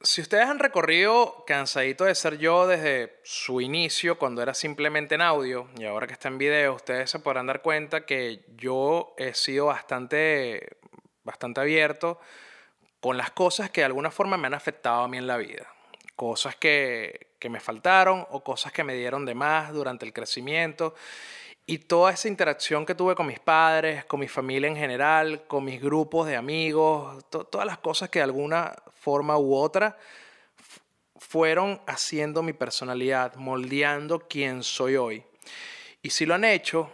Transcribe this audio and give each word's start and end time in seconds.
Si 0.00 0.20
ustedes 0.20 0.46
han 0.46 0.60
recorrido 0.60 1.42
Cansadito 1.44 2.04
de 2.04 2.14
ser 2.14 2.38
yo 2.38 2.68
desde 2.68 3.18
su 3.24 3.60
inicio, 3.60 4.16
cuando 4.16 4.40
era 4.40 4.54
simplemente 4.54 5.16
en 5.16 5.22
audio, 5.22 5.66
y 5.76 5.86
ahora 5.86 6.06
que 6.06 6.12
está 6.12 6.28
en 6.28 6.38
video, 6.38 6.74
ustedes 6.74 7.10
se 7.10 7.18
podrán 7.18 7.48
dar 7.48 7.62
cuenta 7.62 8.06
que 8.06 8.44
yo 8.56 9.12
he 9.18 9.34
sido 9.34 9.66
bastante, 9.66 10.76
bastante 11.24 11.60
abierto 11.60 12.20
con 13.00 13.16
las 13.16 13.32
cosas 13.32 13.70
que 13.70 13.80
de 13.80 13.86
alguna 13.86 14.12
forma 14.12 14.36
me 14.36 14.46
han 14.46 14.54
afectado 14.54 15.02
a 15.02 15.08
mí 15.08 15.18
en 15.18 15.26
la 15.26 15.36
vida. 15.36 15.66
Cosas 16.14 16.54
que, 16.54 17.32
que 17.40 17.48
me 17.50 17.58
faltaron 17.58 18.24
o 18.30 18.44
cosas 18.44 18.70
que 18.70 18.84
me 18.84 18.94
dieron 18.94 19.26
de 19.26 19.34
más 19.34 19.72
durante 19.72 20.06
el 20.06 20.12
crecimiento. 20.12 20.94
Y 21.70 21.76
toda 21.76 22.12
esa 22.12 22.28
interacción 22.28 22.86
que 22.86 22.94
tuve 22.94 23.14
con 23.14 23.26
mis 23.26 23.40
padres, 23.40 24.02
con 24.06 24.20
mi 24.20 24.26
familia 24.26 24.70
en 24.70 24.74
general, 24.74 25.46
con 25.46 25.66
mis 25.66 25.78
grupos 25.78 26.26
de 26.26 26.34
amigos, 26.34 27.22
todas 27.28 27.66
las 27.66 27.76
cosas 27.76 28.08
que 28.08 28.20
de 28.20 28.22
alguna 28.22 28.74
forma 28.94 29.36
u 29.36 29.54
otra 29.54 29.98
fueron 31.16 31.78
haciendo 31.86 32.42
mi 32.42 32.54
personalidad, 32.54 33.34
moldeando 33.34 34.20
quién 34.20 34.62
soy 34.62 34.96
hoy. 34.96 35.22
Y 36.00 36.08
si 36.08 36.24
lo 36.24 36.36
han 36.36 36.46
hecho, 36.46 36.90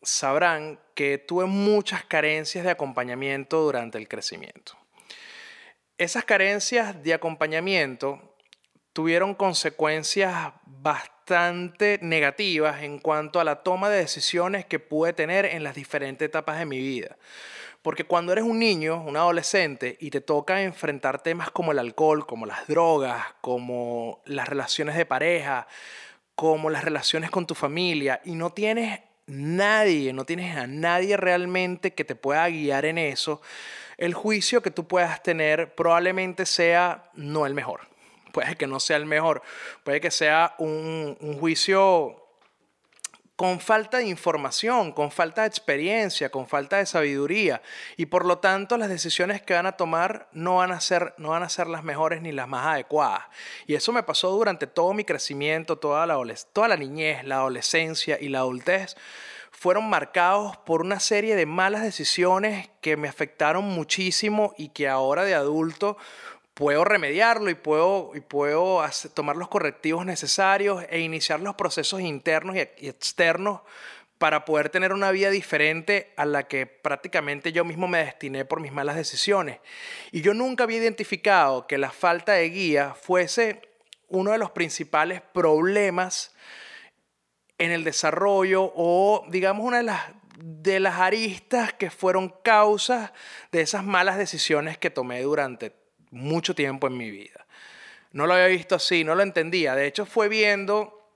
sabrán 0.00 0.78
que 0.94 1.18
tuve 1.18 1.46
muchas 1.46 2.04
carencias 2.04 2.64
de 2.64 2.70
acompañamiento 2.70 3.60
durante 3.60 3.98
el 3.98 4.06
crecimiento. 4.06 4.74
Esas 5.98 6.24
carencias 6.24 7.02
de 7.02 7.12
acompañamiento 7.12 8.36
tuvieron 8.92 9.34
consecuencias 9.34 10.52
bastante 10.64 11.15
bastante 11.26 11.98
negativas 12.02 12.84
en 12.84 13.00
cuanto 13.00 13.40
a 13.40 13.44
la 13.44 13.64
toma 13.64 13.90
de 13.90 13.98
decisiones 13.98 14.64
que 14.64 14.78
pude 14.78 15.12
tener 15.12 15.44
en 15.44 15.64
las 15.64 15.74
diferentes 15.74 16.24
etapas 16.24 16.56
de 16.56 16.66
mi 16.66 16.78
vida. 16.78 17.16
Porque 17.82 18.04
cuando 18.04 18.30
eres 18.30 18.44
un 18.44 18.60
niño, 18.60 19.02
un 19.02 19.16
adolescente, 19.16 19.96
y 19.98 20.10
te 20.10 20.20
toca 20.20 20.62
enfrentar 20.62 21.20
temas 21.24 21.50
como 21.50 21.72
el 21.72 21.80
alcohol, 21.80 22.28
como 22.28 22.46
las 22.46 22.68
drogas, 22.68 23.24
como 23.40 24.22
las 24.24 24.48
relaciones 24.48 24.96
de 24.96 25.04
pareja, 25.04 25.66
como 26.36 26.70
las 26.70 26.84
relaciones 26.84 27.28
con 27.30 27.44
tu 27.44 27.56
familia, 27.56 28.20
y 28.24 28.36
no 28.36 28.50
tienes 28.50 29.00
nadie, 29.26 30.12
no 30.12 30.24
tienes 30.26 30.56
a 30.56 30.68
nadie 30.68 31.16
realmente 31.16 31.92
que 31.92 32.04
te 32.04 32.14
pueda 32.14 32.48
guiar 32.48 32.84
en 32.84 32.98
eso, 32.98 33.42
el 33.98 34.14
juicio 34.14 34.62
que 34.62 34.70
tú 34.70 34.86
puedas 34.86 35.24
tener 35.24 35.74
probablemente 35.74 36.46
sea 36.46 37.10
no 37.14 37.46
el 37.46 37.54
mejor 37.54 37.95
puede 38.36 38.54
que 38.56 38.66
no 38.66 38.80
sea 38.80 38.98
el 38.98 39.06
mejor, 39.06 39.40
puede 39.82 39.98
que 39.98 40.10
sea 40.10 40.54
un, 40.58 41.16
juicio 41.40 42.22
con 43.34 43.60
falta 43.60 43.96
de 43.96 44.08
información, 44.08 44.92
con 44.92 45.10
falta 45.10 45.40
de 45.40 45.48
experiencia, 45.48 46.28
con 46.28 46.46
falta 46.46 46.76
de 46.76 46.84
sabiduría. 46.84 47.62
Y 47.96 48.04
por 48.04 48.26
lo 48.26 48.36
tanto 48.36 48.76
las 48.76 48.90
decisiones 48.90 49.40
que 49.40 49.54
van 49.54 49.64
a 49.64 49.72
tomar 49.72 50.28
no 50.32 50.56
van 50.56 50.70
a 50.70 50.80
ser, 50.80 51.14
no 51.16 51.30
van 51.30 51.44
a 51.44 51.48
ser 51.48 51.66
las 51.66 51.82
mejores 51.82 52.20
ni 52.20 52.30
las 52.30 52.46
más 52.46 52.66
adecuadas. 52.66 53.24
Y 53.66 53.74
eso 53.74 53.90
me 53.90 54.02
pasó 54.02 54.30
durante 54.32 54.66
todo 54.66 54.92
mi 54.92 55.04
crecimiento, 55.04 55.78
toda 55.78 56.04
la, 56.06 56.22
toda 56.52 56.68
la 56.68 56.76
niñez, 56.76 57.24
la 57.24 57.36
adolescencia 57.36 58.18
y 58.20 58.28
la 58.28 58.40
adultez. 58.40 58.96
Fueron 59.50 59.88
marcados 59.88 60.58
por 60.58 60.82
una 60.82 61.00
serie 61.00 61.36
de 61.36 61.46
malas 61.46 61.82
decisiones 61.82 62.68
que 62.82 62.98
me 62.98 63.08
afectaron 63.08 63.64
muchísimo 63.64 64.52
y 64.58 64.68
que 64.68 64.88
ahora 64.88 65.24
de 65.24 65.34
adulto 65.34 65.96
puedo 66.56 66.86
remediarlo 66.86 67.50
y 67.50 67.54
puedo, 67.54 68.12
y 68.14 68.20
puedo 68.20 68.82
tomar 69.12 69.36
los 69.36 69.48
correctivos 69.48 70.06
necesarios 70.06 70.82
e 70.88 71.00
iniciar 71.00 71.40
los 71.40 71.54
procesos 71.54 72.00
internos 72.00 72.56
y, 72.56 72.60
externos 72.88 73.60
para 74.16 74.46
poder 74.46 74.70
tener 74.70 74.94
una 74.94 75.10
vida 75.10 75.28
diferente 75.28 76.14
a 76.16 76.24
la 76.24 76.48
que 76.48 76.64
prácticamente 76.64 77.52
yo 77.52 77.66
mismo 77.66 77.88
me 77.88 77.98
destiné 77.98 78.46
por 78.46 78.60
mis 78.60 78.72
malas 78.72 78.96
decisiones. 78.96 79.60
Y 80.12 80.22
yo 80.22 80.32
nunca 80.32 80.64
había 80.64 80.78
identificado 80.78 81.66
que 81.66 81.76
la 81.76 81.90
falta 81.90 82.32
de 82.32 82.48
guía 82.48 82.94
fuese 82.94 83.60
uno 84.08 84.32
de 84.32 84.38
los 84.38 84.50
principales 84.50 85.20
problemas 85.20 86.34
en 87.58 87.70
el 87.70 87.84
desarrollo 87.84 88.72
o 88.74 89.26
digamos 89.28 89.66
una 89.66 89.76
de 89.76 89.82
las, 89.82 90.00
de 90.38 90.80
las 90.80 91.00
aristas 91.00 91.74
que 91.74 91.90
fueron 91.90 92.30
causas 92.42 93.12
de 93.52 93.60
esas 93.60 93.84
malas 93.84 94.16
decisiones 94.16 94.78
que 94.78 94.88
tomé 94.88 95.20
durante 95.20 95.84
mucho 96.10 96.54
tiempo 96.54 96.86
en 96.86 96.96
mi 96.96 97.10
vida. 97.10 97.46
No 98.12 98.26
lo 98.26 98.34
había 98.34 98.46
visto 98.46 98.74
así, 98.74 99.04
no 99.04 99.14
lo 99.14 99.22
entendía. 99.22 99.74
De 99.74 99.86
hecho, 99.86 100.06
fue 100.06 100.28
viendo, 100.28 101.10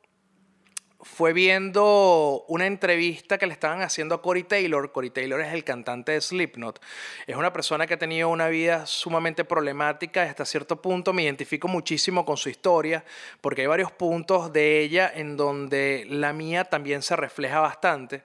fue 1.00 1.32
viendo 1.32 2.44
una 2.48 2.66
entrevista 2.66 3.38
que 3.38 3.46
le 3.46 3.54
estaban 3.54 3.80
haciendo 3.80 4.14
a 4.14 4.20
Corey 4.20 4.42
Taylor. 4.42 4.92
Corey 4.92 5.10
Taylor 5.10 5.40
es 5.40 5.54
el 5.54 5.64
cantante 5.64 6.12
de 6.12 6.20
Slipknot. 6.20 6.80
Es 7.26 7.36
una 7.36 7.52
persona 7.52 7.86
que 7.86 7.94
ha 7.94 7.98
tenido 7.98 8.28
una 8.28 8.48
vida 8.48 8.84
sumamente 8.84 9.44
problemática. 9.44 10.24
Hasta 10.24 10.44
cierto 10.44 10.82
punto 10.82 11.14
me 11.14 11.22
identifico 11.22 11.68
muchísimo 11.68 12.26
con 12.26 12.36
su 12.36 12.50
historia, 12.50 13.04
porque 13.40 13.62
hay 13.62 13.68
varios 13.68 13.92
puntos 13.92 14.52
de 14.52 14.80
ella 14.80 15.10
en 15.14 15.38
donde 15.38 16.04
la 16.06 16.34
mía 16.34 16.64
también 16.64 17.00
se 17.00 17.16
refleja 17.16 17.60
bastante. 17.60 18.24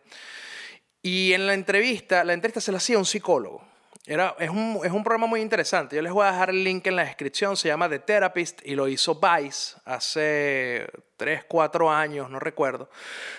Y 1.02 1.32
en 1.32 1.48
la 1.48 1.54
entrevista, 1.54 2.24
la 2.24 2.34
entrevista 2.34 2.60
se 2.60 2.72
la 2.74 2.80
hacía 2.80 2.98
un 2.98 3.06
psicólogo 3.06 3.75
era, 4.08 4.36
es, 4.40 4.50
un, 4.50 4.80
es 4.84 4.92
un 4.92 5.04
programa 5.04 5.28
muy 5.28 5.42
interesante. 5.42 5.96
Yo 5.96 6.02
les 6.02 6.12
voy 6.12 6.26
a 6.26 6.32
dejar 6.32 6.52
el 6.52 6.64
link 6.64 6.86
en 6.88 6.96
la 6.96 7.06
descripción. 7.06 7.58
Se 7.58 7.68
llama 7.68 7.90
The 7.90 8.00
Therapist 8.00 8.62
y 8.66 8.76
lo 8.76 8.88
hizo 8.88 9.20
Vice 9.20 9.76
hace 9.86 10.88
3, 11.18 11.46
4 11.48 11.92
años, 11.92 12.30
no 12.30 12.40
recuerdo. 12.40 12.90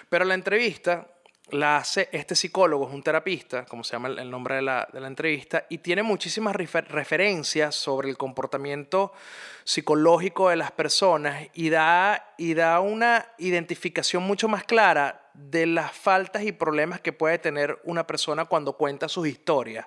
Pero 0.09 0.25
la 0.25 0.35
entrevista 0.35 1.07
la 1.51 1.77
hace 1.77 2.09
este 2.11 2.35
psicólogo, 2.35 2.89
es 2.89 2.95
un 2.95 3.03
terapista, 3.03 3.65
como 3.67 3.85
se 3.85 3.93
llama 3.93 4.09
el, 4.09 4.31
nombre 4.31 4.57
de 4.57 4.63
la, 4.63 4.89
de 4.93 5.01
la, 5.01 5.07
entrevista, 5.07 5.65
y 5.69 5.79
tiene 5.79 6.03
muchísimas 6.03 6.57
referencias 6.57 7.75
sobre 7.75 8.11
el 8.11 8.17
comportamiento 8.17 9.13
psicológico 9.63 10.49
de 10.49 10.57
las 10.57 10.73
personas 10.73 11.47
y 11.55 11.71
da, 11.71 12.35
y 12.37 12.55
da 12.55 12.81
una 12.81 13.29
identificación 13.39 14.25
mucho 14.25 14.49
más 14.49 14.65
clara 14.65 15.26
de 15.37 15.67
las 15.67 15.93
faltas 15.93 16.43
y 16.43 16.53
problemas 16.53 17.01
que 17.01 17.13
puede 17.13 17.39
tener 17.39 17.79
una 17.85 18.07
persona 18.07 18.47
cuando 18.47 18.75
cuenta 18.75 19.09
sus 19.09 19.27
historias 19.27 19.87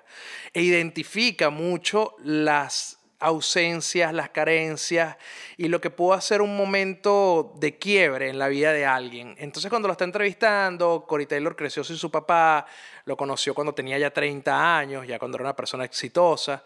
e 0.52 0.62
identifica 0.62 1.50
mucho 1.50 2.14
las 2.22 3.00
ausencias, 3.20 4.14
las 4.14 4.30
carencias 4.30 5.16
y 5.58 5.68
lo 5.68 5.80
que 5.80 5.90
pudo 5.90 6.18
ser 6.20 6.40
un 6.40 6.56
momento 6.56 7.54
de 7.60 7.78
quiebre 7.78 8.30
en 8.30 8.38
la 8.38 8.48
vida 8.48 8.72
de 8.72 8.86
alguien. 8.86 9.34
Entonces 9.38 9.68
cuando 9.68 9.88
lo 9.88 9.92
está 9.92 10.04
entrevistando, 10.04 11.04
Cory 11.06 11.26
Taylor 11.26 11.54
creció 11.54 11.84
sin 11.84 11.96
su 11.96 12.10
papá, 12.10 12.66
lo 13.04 13.16
conoció 13.16 13.54
cuando 13.54 13.74
tenía 13.74 13.98
ya 13.98 14.10
30 14.10 14.78
años, 14.78 15.06
ya 15.06 15.18
cuando 15.18 15.36
era 15.36 15.44
una 15.44 15.56
persona 15.56 15.84
exitosa, 15.84 16.64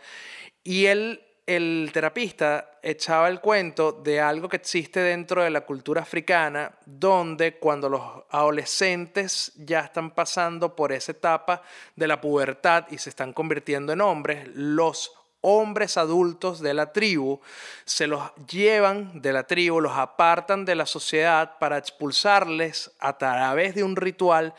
y 0.62 0.86
él 0.86 1.20
el 1.47 1.91
terapista 1.93 2.78
echaba 2.82 3.28
el 3.28 3.41
cuento 3.41 3.93
de 3.93 4.21
algo 4.21 4.49
que 4.49 4.56
existe 4.56 5.00
dentro 5.00 5.43
de 5.43 5.50
la 5.50 5.62
cultura 5.62 6.03
africana, 6.03 6.72
donde 6.87 7.59
cuando 7.59 7.88
los 7.88 8.03
adolescentes 8.31 9.53
ya 9.56 9.81
están 9.81 10.10
pasando 10.10 10.75
por 10.75 10.93
esa 10.93 11.12
etapa 11.12 11.62
de 11.97 12.06
la 12.06 12.21
pubertad 12.21 12.87
y 12.91 12.99
se 12.99 13.10
están 13.10 13.32
convirtiendo 13.32 13.93
en 13.93 14.00
hombres, 14.00 14.49
los 14.55 15.12
hombres 15.43 15.99
adultos 15.99 16.61
de 16.61 16.73
la 16.73 16.93
tribu 16.93 17.38
se 17.85 18.06
los 18.06 18.35
llevan 18.50 19.20
de 19.20 19.32
la 19.35 19.47
tribu, 19.47 19.81
los 19.81 19.93
apartan 19.93 20.64
de 20.64 20.75
la 20.75 20.87
sociedad 20.87 21.58
para 21.58 21.76
expulsarles 21.76 22.90
a 22.99 23.19
través 23.19 23.75
de 23.75 23.85
un 23.85 23.97
ritual 23.97 24.55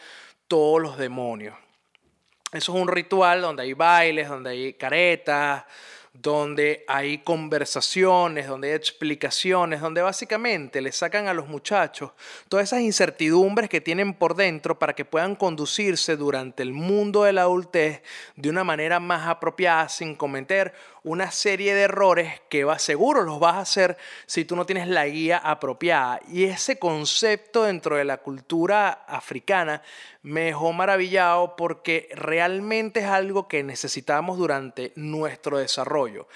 todos 0.47 0.79
los 0.79 0.97
demonios. 0.99 1.55
Eso 2.51 2.73
es 2.73 2.81
un 2.81 2.87
ritual 2.87 3.41
donde 3.41 3.63
hay 3.63 3.73
bailes, 3.73 4.29
donde 4.29 4.51
hay 4.51 4.73
caretas, 4.75 5.65
donde 6.21 6.85
hay 6.87 7.19
conversaciones, 7.19 8.47
donde 8.47 8.69
hay 8.69 8.75
explicaciones, 8.75 9.81
donde 9.81 10.01
básicamente 10.01 10.81
le 10.81 10.91
sacan 10.91 11.27
a 11.27 11.33
los 11.33 11.47
muchachos 11.47 12.11
todas 12.49 12.65
esas 12.65 12.81
incertidumbres 12.81 13.69
que 13.69 13.81
tienen 13.81 14.13
por 14.13 14.35
dentro 14.35 14.79
para 14.79 14.93
que 14.93 15.05
puedan 15.05 15.35
conducirse 15.35 16.15
durante 16.15 16.63
el 16.63 16.73
mundo 16.73 17.23
de 17.23 17.33
la 17.33 17.41
adultez 17.41 18.01
de 18.35 18.49
una 18.49 18.63
manera 18.63 18.99
más 18.99 19.27
apropiada 19.27 19.89
sin 19.89 20.15
cometer 20.15 20.73
una 21.05 21.29
serie 21.29 21.75
de 21.75 21.83
errores 21.83 22.41
que 22.49 22.63
va, 22.63 22.79
seguro 22.79 23.21
los 23.21 23.39
vas 23.39 23.55
a 23.55 23.59
hacer 23.59 23.95
si 24.25 24.43
tú 24.43 24.55
no 24.55 24.65
tienes 24.65 24.87
la 24.87 25.05
guía 25.05 25.37
apropiada. 25.37 26.19
Y 26.27 26.45
ese 26.45 26.79
concepto 26.79 27.63
dentro 27.63 27.95
de 27.95 28.05
la 28.05 28.17
cultura 28.17 29.05
africana 29.07 29.83
me 30.23 30.45
dejó 30.45 30.73
maravillado 30.73 31.55
porque 31.55 32.09
realmente 32.15 33.01
es 33.01 33.05
algo 33.05 33.47
que 33.47 33.61
necesitamos 33.61 34.39
durante 34.39 34.93
nuestro 34.95 35.59
desarrollo. 35.59 36.27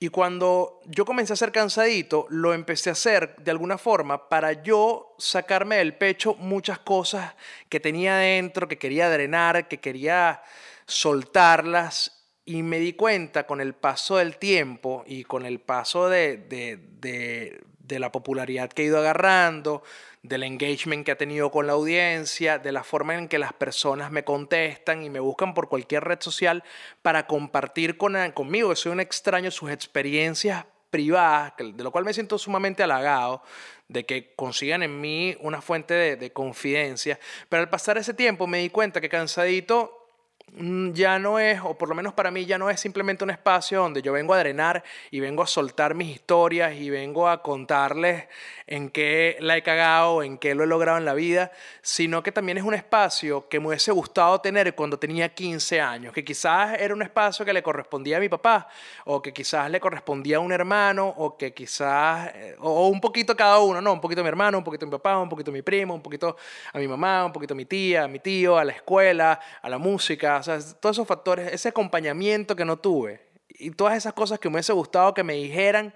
Y 0.00 0.08
cuando 0.08 0.80
yo 0.86 1.04
comencé 1.04 1.32
a 1.32 1.36
ser 1.36 1.52
cansadito, 1.52 2.26
lo 2.28 2.52
empecé 2.52 2.90
a 2.90 2.94
hacer 2.94 3.36
de 3.36 3.52
alguna 3.52 3.78
forma 3.78 4.28
para 4.28 4.60
yo 4.64 5.14
sacarme 5.18 5.76
del 5.76 5.94
pecho 5.94 6.34
muchas 6.34 6.80
cosas 6.80 7.36
que 7.68 7.78
tenía 7.78 8.16
dentro, 8.16 8.66
que 8.66 8.76
quería 8.76 9.08
drenar, 9.08 9.68
que 9.68 9.78
quería 9.78 10.42
soltarlas 10.84 12.15
y 12.46 12.62
me 12.62 12.78
di 12.78 12.92
cuenta 12.92 13.44
con 13.44 13.60
el 13.60 13.74
paso 13.74 14.16
del 14.16 14.38
tiempo 14.38 15.02
y 15.04 15.24
con 15.24 15.44
el 15.44 15.58
paso 15.58 16.08
de, 16.08 16.38
de, 16.38 17.98
la 17.98 18.12
popularidad 18.12 18.70
que 18.70 18.82
he 18.82 18.86
ido 18.86 18.98
agarrando, 18.98 19.82
del 20.22 20.44
engagement 20.44 21.04
que 21.04 21.10
ha 21.10 21.18
tenido 21.18 21.50
con 21.50 21.66
la 21.66 21.72
audiencia, 21.72 22.58
de 22.58 22.70
la 22.70 22.84
forma 22.84 23.16
en 23.16 23.28
que 23.28 23.38
las 23.38 23.52
personas 23.52 24.12
me 24.12 24.24
contestan 24.24 25.02
y 25.02 25.10
me 25.10 25.18
buscan 25.18 25.54
por 25.54 25.68
cualquier 25.68 26.04
red 26.04 26.20
social 26.20 26.62
para 27.02 27.26
compartir 27.26 27.96
con, 27.96 28.16
conmigo, 28.32 28.70
que 28.70 28.76
soy 28.76 28.92
un 28.92 29.00
extraño, 29.00 29.50
sus 29.50 29.70
experiencias 29.70 30.64
privadas, 30.90 31.52
de 31.58 31.82
lo 31.82 31.90
cual 31.90 32.04
me 32.04 32.14
siento 32.14 32.38
sumamente 32.38 32.84
halagado, 32.84 33.42
de 33.88 34.06
que 34.06 34.34
consigan 34.34 34.84
en 34.84 35.00
mí 35.00 35.36
una 35.40 35.60
fuente 35.60 35.94
de, 35.94 36.16
de 36.16 36.32
confidencia. 36.32 37.18
Pero 37.48 37.62
al 37.62 37.70
pasar 37.70 37.98
ese 37.98 38.14
tiempo 38.14 38.46
me 38.46 38.58
di 38.58 38.70
cuenta 38.70 39.00
que 39.00 39.08
cansadito 39.08 40.05
ya 40.58 41.18
no 41.18 41.38
es, 41.38 41.60
o 41.62 41.76
por 41.76 41.88
lo 41.88 41.94
menos 41.94 42.14
para 42.14 42.30
mí 42.30 42.46
ya 42.46 42.56
no 42.56 42.70
es 42.70 42.80
simplemente 42.80 43.24
un 43.24 43.30
espacio 43.30 43.80
donde 43.80 44.00
yo 44.00 44.12
vengo 44.12 44.32
a 44.32 44.38
drenar 44.38 44.82
y 45.10 45.20
vengo 45.20 45.42
a 45.42 45.46
soltar 45.46 45.94
mis 45.94 46.08
historias 46.14 46.74
y 46.74 46.88
vengo 46.88 47.28
a 47.28 47.42
contarles 47.42 48.26
en 48.66 48.88
qué 48.88 49.36
la 49.40 49.56
he 49.56 49.62
cagado, 49.62 50.22
en 50.22 50.38
qué 50.38 50.54
lo 50.54 50.64
he 50.64 50.66
logrado 50.66 50.98
en 50.98 51.04
la 51.04 51.14
vida, 51.14 51.52
sino 51.82 52.22
que 52.22 52.32
también 52.32 52.58
es 52.58 52.64
un 52.64 52.74
espacio 52.74 53.48
que 53.48 53.60
me 53.60 53.68
hubiese 53.68 53.92
gustado 53.92 54.40
tener 54.40 54.74
cuando 54.74 54.98
tenía 54.98 55.28
15 55.28 55.80
años, 55.80 56.12
que 56.14 56.24
quizás 56.24 56.80
era 56.80 56.94
un 56.94 57.02
espacio 57.02 57.44
que 57.44 57.52
le 57.52 57.62
correspondía 57.62 58.16
a 58.16 58.20
mi 58.20 58.28
papá, 58.28 58.68
o 59.04 59.20
que 59.20 59.32
quizás 59.32 59.70
le 59.70 59.78
correspondía 59.78 60.38
a 60.38 60.40
un 60.40 60.52
hermano, 60.52 61.06
o 61.06 61.36
que 61.36 61.52
quizás, 61.52 62.30
eh, 62.34 62.56
o 62.60 62.88
un 62.88 63.00
poquito 63.00 63.36
cada 63.36 63.58
uno, 63.58 63.80
no, 63.80 63.92
un 63.92 64.00
poquito 64.00 64.22
a 64.22 64.24
mi 64.24 64.28
hermano, 64.28 64.58
un 64.58 64.64
poquito 64.64 64.86
a 64.86 64.88
mi 64.88 64.92
papá, 64.92 65.18
un 65.18 65.28
poquito 65.28 65.52
mi 65.52 65.62
primo, 65.62 65.94
un 65.94 66.02
poquito 66.02 66.36
a 66.72 66.78
mi 66.78 66.88
mamá, 66.88 67.26
un 67.26 67.32
poquito 67.32 67.52
a 67.52 67.56
mi 67.56 67.66
tía, 67.66 68.04
a 68.04 68.08
mi 68.08 68.20
tío, 68.20 68.56
a 68.56 68.64
la 68.64 68.72
escuela, 68.72 69.38
a 69.60 69.68
la 69.68 69.78
música, 69.78 70.35
o 70.38 70.42
sea, 70.42 70.58
todos 70.80 70.96
esos 70.96 71.06
factores, 71.06 71.52
ese 71.52 71.68
acompañamiento 71.68 72.56
que 72.56 72.64
no 72.64 72.78
tuve 72.78 73.26
y 73.48 73.70
todas 73.70 73.96
esas 73.96 74.12
cosas 74.12 74.38
que 74.38 74.48
me 74.48 74.54
hubiese 74.54 74.72
gustado 74.72 75.14
que 75.14 75.24
me 75.24 75.34
dijeran 75.34 75.94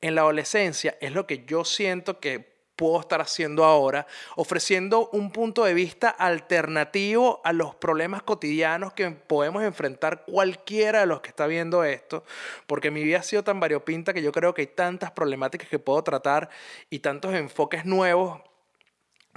en 0.00 0.14
la 0.14 0.22
adolescencia 0.22 0.96
es 1.00 1.12
lo 1.12 1.26
que 1.26 1.44
yo 1.44 1.64
siento 1.64 2.20
que 2.20 2.58
puedo 2.78 3.00
estar 3.00 3.20
haciendo 3.20 3.64
ahora, 3.64 4.06
ofreciendo 4.36 5.08
un 5.10 5.32
punto 5.32 5.64
de 5.64 5.74
vista 5.74 6.08
alternativo 6.10 7.40
a 7.42 7.52
los 7.52 7.74
problemas 7.74 8.22
cotidianos 8.22 8.92
que 8.92 9.10
podemos 9.10 9.64
enfrentar 9.64 10.24
cualquiera 10.24 11.00
de 11.00 11.06
los 11.06 11.20
que 11.20 11.30
está 11.30 11.48
viendo 11.48 11.82
esto, 11.82 12.22
porque 12.68 12.92
mi 12.92 13.02
vida 13.02 13.18
ha 13.18 13.22
sido 13.24 13.42
tan 13.42 13.58
variopinta 13.58 14.14
que 14.14 14.22
yo 14.22 14.30
creo 14.30 14.54
que 14.54 14.62
hay 14.62 14.68
tantas 14.68 15.10
problemáticas 15.10 15.68
que 15.68 15.80
puedo 15.80 16.04
tratar 16.04 16.50
y 16.88 17.00
tantos 17.00 17.34
enfoques 17.34 17.84
nuevos 17.84 18.40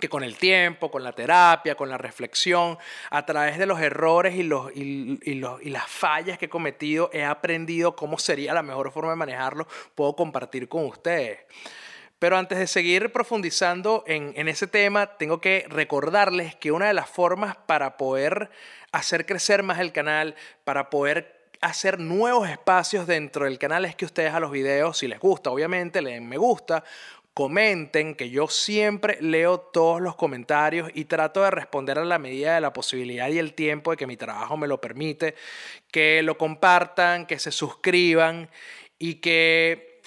que 0.02 0.10
con 0.10 0.24
el 0.24 0.36
tiempo, 0.36 0.92
con 0.92 1.04
la 1.04 1.14
terapia, 1.14 1.76
con 1.76 1.88
la 1.88 1.98
reflexión, 1.98 2.78
a 3.10 3.26
través 3.26 3.58
de 3.58 3.66
los 3.66 3.80
errores 3.80 4.36
y, 4.36 4.44
los, 4.44 4.76
y, 4.76 5.36
los, 5.36 5.62
y, 5.62 5.70
las 5.70 5.90
fallas 5.90 6.38
que 6.38 6.48
he 6.48 6.50
cometido, 6.50 7.10
he 7.14 7.24
aprendido 7.24 7.96
cómo 7.96 8.20
sería 8.20 8.54
la 8.54 8.64
mejor 8.64 8.92
forma 8.92 9.12
de 9.12 9.16
manejarlo, 9.16 9.66
puedo 9.96 10.14
compartir 10.18 10.68
con 10.68 10.86
ustedes. 10.86 11.40
Pero 12.20 12.38
antes 12.38 12.60
de 12.60 12.68
seguir 12.68 13.14
profundizando 13.14 14.04
en, 14.06 14.34
en 14.36 14.50
ese 14.50 14.68
tema, 14.68 15.18
tengo 15.18 15.40
que 15.40 15.66
recordarles 15.70 16.56
que 16.56 16.74
una 16.74 16.88
de 16.88 16.94
las 16.94 17.10
formas 17.10 17.56
para 17.56 17.96
poder 17.96 18.52
hacer 18.92 19.26
crecer 19.26 19.64
más 19.64 19.80
el 19.80 19.94
canal, 19.94 20.36
para 20.66 20.90
poder 20.90 21.42
hacer 21.62 22.00
nuevos 22.00 22.50
espacios 22.50 23.06
dentro 23.06 23.46
del 23.46 23.60
canal 23.60 23.86
es 23.86 23.96
que 23.96 24.06
ustedes 24.06 24.34
a 24.34 24.40
los 24.40 24.52
videos, 24.52 24.98
si 24.98 25.08
les 25.08 25.20
gusta, 25.20 25.52
obviamente, 25.52 26.02
le 26.02 26.12
den 26.12 26.28
me 26.28 26.38
gusta, 26.38 26.84
comenten, 27.34 28.16
que 28.16 28.30
yo 28.30 28.48
siempre 28.48 29.18
leo 29.22 29.60
todos 29.60 30.02
los 30.02 30.16
comentarios 30.16 30.90
y 30.94 31.06
trato 31.06 31.42
de 31.44 31.52
responder 31.52 31.98
a 31.98 32.06
la 32.06 32.20
medida 32.20 32.56
de 32.56 32.62
la 32.62 32.74
posibilidad 32.74 33.30
y 33.30 33.40
el 33.40 33.54
tiempo 33.54 33.92
de 33.92 33.98
que 33.98 34.08
mi 34.08 34.18
trabajo 34.18 34.58
me 34.58 34.68
lo 34.68 34.82
permite, 34.82 35.36
que 35.92 36.22
lo 36.24 36.38
compartan, 36.38 37.26
que 37.26 37.40
se 37.40 37.52
suscriban 37.52 38.50
y 39.00 39.16
que 39.16 40.02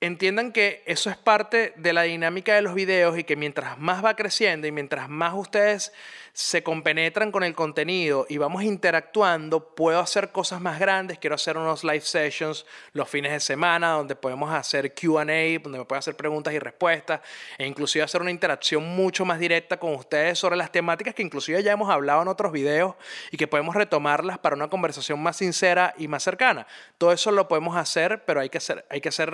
entiendan 0.00 0.52
que 0.52 0.82
eso 0.86 1.08
es 1.10 1.16
parte 1.16 1.72
de 1.76 1.92
la 1.92 2.02
dinámica 2.02 2.54
de 2.54 2.62
los 2.62 2.74
videos 2.74 3.18
y 3.18 3.24
que 3.24 3.36
mientras 3.36 3.78
más 3.78 4.04
va 4.04 4.16
creciendo 4.16 4.66
y 4.66 4.72
mientras 4.72 5.08
más 5.08 5.34
ustedes 5.34 5.92
se 6.36 6.62
compenetran 6.62 7.32
con 7.32 7.44
el 7.44 7.54
contenido 7.54 8.26
y 8.28 8.36
vamos 8.36 8.62
interactuando, 8.62 9.74
puedo 9.74 10.00
hacer 10.00 10.32
cosas 10.32 10.60
más 10.60 10.78
grandes, 10.78 11.18
quiero 11.18 11.34
hacer 11.34 11.56
unos 11.56 11.82
live 11.82 12.02
sessions 12.02 12.66
los 12.92 13.08
fines 13.08 13.32
de 13.32 13.40
semana 13.40 13.92
donde 13.92 14.16
podemos 14.16 14.52
hacer 14.52 14.92
QA, 14.92 15.24
donde 15.24 15.78
me 15.78 15.84
pueden 15.86 16.00
hacer 16.00 16.14
preguntas 16.14 16.52
y 16.52 16.58
respuestas 16.58 17.22
e 17.56 17.66
inclusive 17.66 18.04
hacer 18.04 18.20
una 18.20 18.30
interacción 18.30 18.84
mucho 18.84 19.24
más 19.24 19.38
directa 19.38 19.78
con 19.78 19.94
ustedes 19.94 20.38
sobre 20.38 20.56
las 20.56 20.70
temáticas 20.70 21.14
que 21.14 21.22
inclusive 21.22 21.62
ya 21.62 21.72
hemos 21.72 21.88
hablado 21.88 22.20
en 22.20 22.28
otros 22.28 22.52
videos 22.52 22.96
y 23.30 23.38
que 23.38 23.46
podemos 23.46 23.74
retomarlas 23.74 24.38
para 24.38 24.56
una 24.56 24.68
conversación 24.68 25.22
más 25.22 25.38
sincera 25.38 25.94
y 25.96 26.06
más 26.06 26.22
cercana. 26.22 26.66
Todo 26.98 27.12
eso 27.12 27.30
lo 27.30 27.48
podemos 27.48 27.78
hacer, 27.78 28.26
pero 28.26 28.40
hay 28.40 28.50
que 28.50 28.58
hacer, 28.58 28.84
hay 28.90 29.00
que 29.00 29.08
hacer 29.08 29.32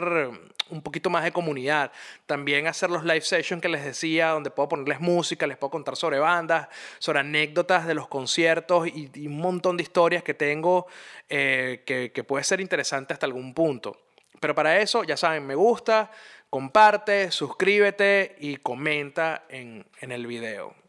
un 0.71 0.83
poquito 0.83 1.11
más 1.11 1.25
de 1.25 1.33
comunidad. 1.33 1.91
También 2.27 2.69
hacer 2.69 2.91
los 2.91 3.03
live 3.03 3.23
sessions 3.23 3.61
que 3.61 3.69
les 3.69 3.85
decía, 3.85 4.29
donde 4.29 4.53
puedo 4.53 4.69
ponerles 4.69 5.01
música, 5.01 5.49
les 5.49 5.57
puedo 5.57 5.73
contar 5.73 5.97
sobre 5.97 6.21
bandas, 6.21 6.69
sobre 6.99 7.21
anécdotas 7.21 7.87
de 7.87 7.95
los 7.95 8.09
conciertos 8.09 8.89
y, 8.89 9.27
un 9.27 9.39
montón 9.39 9.77
de 9.77 9.83
historias 9.83 10.23
que 10.23 10.35
tengo 10.35 10.87
eh, 11.29 11.83
que, 11.85 12.25
puede 12.25 12.45
ser 12.45 12.61
interesante 12.61 13.13
hasta 13.13 13.27
algún 13.27 13.55
punto. 13.55 13.97
Pero 14.41 14.55
para 14.55 14.79
eso, 14.81 15.05
ya 15.05 15.17
saben, 15.17 15.47
me 15.47 15.55
gusta, 15.55 16.11
comparte, 16.51 17.31
suscríbete 17.31 18.37
y 18.41 18.57
comenta 18.57 19.45
en, 19.49 19.87
en 20.01 20.13
el 20.13 20.27
video. 20.27 20.82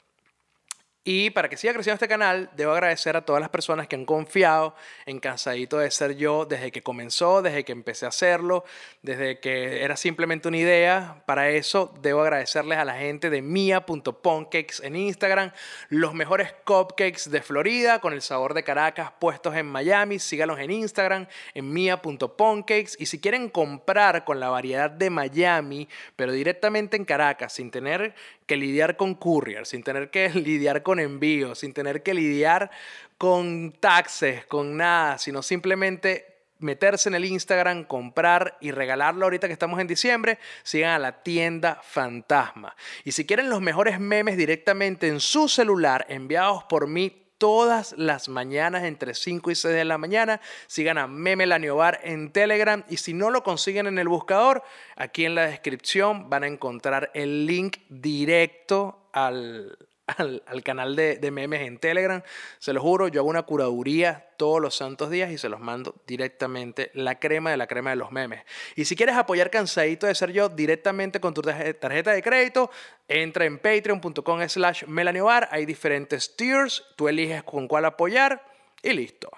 Y 1.05 1.31
para 1.31 1.49
que 1.49 1.57
siga 1.57 1.73
creciendo 1.73 1.95
este 1.95 2.07
canal, 2.07 2.49
debo 2.55 2.71
agradecer 2.71 3.17
a 3.17 3.25
todas 3.25 3.41
las 3.41 3.49
personas 3.49 3.89
que 3.89 3.97
han 3.97 4.05
confiado 4.05 4.73
en 5.05 5.19
Cansadito 5.19 5.77
de 5.77 5.91
Ser 5.91 6.15
Yo 6.15 6.45
desde 6.45 6.71
que 6.71 6.81
comenzó, 6.81 7.41
desde 7.41 7.65
que 7.65 7.73
empecé 7.73 8.05
a 8.05 8.09
hacerlo, 8.09 8.63
desde 9.01 9.41
que 9.41 9.83
era 9.83 9.97
simplemente 9.97 10.47
una 10.47 10.55
idea. 10.55 11.21
Para 11.25 11.49
eso, 11.49 11.93
debo 12.01 12.21
agradecerles 12.21 12.77
a 12.77 12.85
la 12.85 12.95
gente 12.95 13.29
de 13.29 13.41
mia.poncakes 13.41 14.75
en 14.81 14.95
Instagram, 14.95 15.51
los 15.89 16.13
mejores 16.13 16.53
cupcakes 16.63 17.29
de 17.29 17.41
Florida 17.41 17.99
con 17.99 18.13
el 18.13 18.21
sabor 18.21 18.53
de 18.53 18.63
Caracas 18.63 19.11
puestos 19.19 19.57
en 19.57 19.65
Miami. 19.65 20.19
Sígalos 20.19 20.57
en 20.59 20.71
Instagram, 20.71 21.27
en 21.53 21.73
mia.poncakes. 21.73 22.95
Y 22.97 23.07
si 23.07 23.19
quieren 23.19 23.49
comprar 23.49 24.23
con 24.23 24.39
la 24.39 24.47
variedad 24.47 24.89
de 24.89 25.09
Miami, 25.09 25.89
pero 26.15 26.31
directamente 26.31 26.95
en 26.95 27.03
Caracas, 27.03 27.51
sin 27.51 27.71
tener 27.71 28.15
que 28.45 28.57
lidiar 28.57 28.97
con 28.97 29.15
courier, 29.15 29.65
sin 29.65 29.83
tener 29.83 30.09
que 30.09 30.29
lidiar 30.33 30.83
con 30.83 30.99
envíos, 30.99 31.59
sin 31.59 31.73
tener 31.73 32.03
que 32.03 32.13
lidiar 32.13 32.71
con 33.17 33.71
taxes, 33.79 34.45
con 34.45 34.77
nada, 34.77 35.17
sino 35.17 35.41
simplemente 35.41 36.33
meterse 36.59 37.09
en 37.09 37.15
el 37.15 37.25
Instagram, 37.25 37.83
comprar 37.83 38.57
y 38.61 38.71
regalarlo 38.71 39.25
ahorita 39.25 39.47
que 39.47 39.53
estamos 39.53 39.79
en 39.79 39.87
diciembre, 39.87 40.39
sigan 40.63 40.91
a 40.91 40.99
la 40.99 41.23
tienda 41.23 41.79
Fantasma. 41.83 42.75
Y 43.03 43.11
si 43.11 43.25
quieren 43.25 43.49
los 43.49 43.61
mejores 43.61 43.99
memes 43.99 44.37
directamente 44.37 45.07
en 45.07 45.19
su 45.19 45.47
celular, 45.49 46.05
enviados 46.09 46.63
por 46.63 46.87
mí 46.87 47.22
todas 47.43 47.93
las 47.97 48.29
mañanas 48.29 48.85
entre 48.85 49.13
5 49.13 49.51
y 49.51 49.55
6 49.55 49.73
de 49.73 49.83
la 49.83 49.97
mañana. 49.97 50.39
Sigan 50.67 50.97
a 50.97 51.07
Meme 51.07 51.45
Laniobar 51.45 51.99
en 52.01 52.31
Telegram 52.31 52.85
y 52.87 52.95
si 52.95 53.13
no 53.13 53.31
lo 53.31 53.43
consiguen 53.43 53.85
en 53.85 53.99
el 53.99 54.07
buscador, 54.07 54.63
aquí 54.95 55.25
en 55.25 55.35
la 55.35 55.47
descripción 55.47 56.29
van 56.29 56.45
a 56.45 56.47
encontrar 56.47 57.11
el 57.13 57.45
link 57.45 57.79
directo 57.89 59.09
al, 59.11 59.77
al, 60.07 60.63
canal 60.63 60.95
de, 60.95 61.31
memes 61.31 61.61
en 61.61 61.77
Telegram. 61.77 62.21
Se 62.59 62.73
lo 62.73 62.81
juro, 62.81 63.07
yo 63.07 63.21
hago 63.21 63.29
una 63.29 63.43
curaduría 63.43 64.27
todos 64.37 64.61
los 64.61 64.75
santos 64.75 65.09
días 65.09 65.31
y 65.31 65.37
se 65.37 65.49
los 65.49 65.59
mando 65.59 65.95
directamente 66.05 66.91
la 66.93 67.19
crema 67.19 67.51
de 67.51 67.57
la 67.57 67.67
crema 67.67 67.91
de 67.91 67.95
los 67.95 68.11
memes. 68.11 68.43
Y 68.75 68.85
si 68.85 68.95
quieres 68.95 69.15
apoyar 69.15 69.49
Cansadito 69.49 70.07
de 70.07 70.15
Ser 70.15 70.31
Yo 70.31 70.49
directamente 70.49 71.19
con 71.19 71.33
tu 71.33 71.41
tarjeta 71.41 72.11
de 72.11 72.21
crédito, 72.21 72.69
entra 73.07 73.45
en 73.45 73.59
patreon.com 73.59 74.47
slash 74.47 74.85
melaniobar. 74.85 75.47
Hay 75.51 75.65
diferentes 75.65 76.35
tiers, 76.35 76.83
tú 76.95 77.07
eliges 77.07 77.43
con 77.43 77.67
cuál 77.67 77.85
apoyar 77.85 78.43
y 78.81 78.91
listo. 78.93 79.29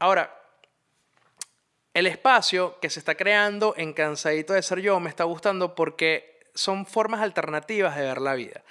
Ahora, 0.00 0.34
el 1.94 2.06
espacio 2.06 2.78
que 2.80 2.90
se 2.90 3.00
está 3.00 3.14
creando 3.14 3.74
en 3.76 3.92
Cansadito 3.92 4.52
de 4.52 4.62
Ser 4.62 4.80
Yo 4.80 5.00
me 5.00 5.08
está 5.08 5.24
gustando 5.24 5.74
porque 5.74 6.38
son 6.54 6.86
formas 6.86 7.22
alternativas 7.22 7.96
de 7.96 8.02
ver 8.02 8.20
la 8.20 8.34
vida. 8.34 8.62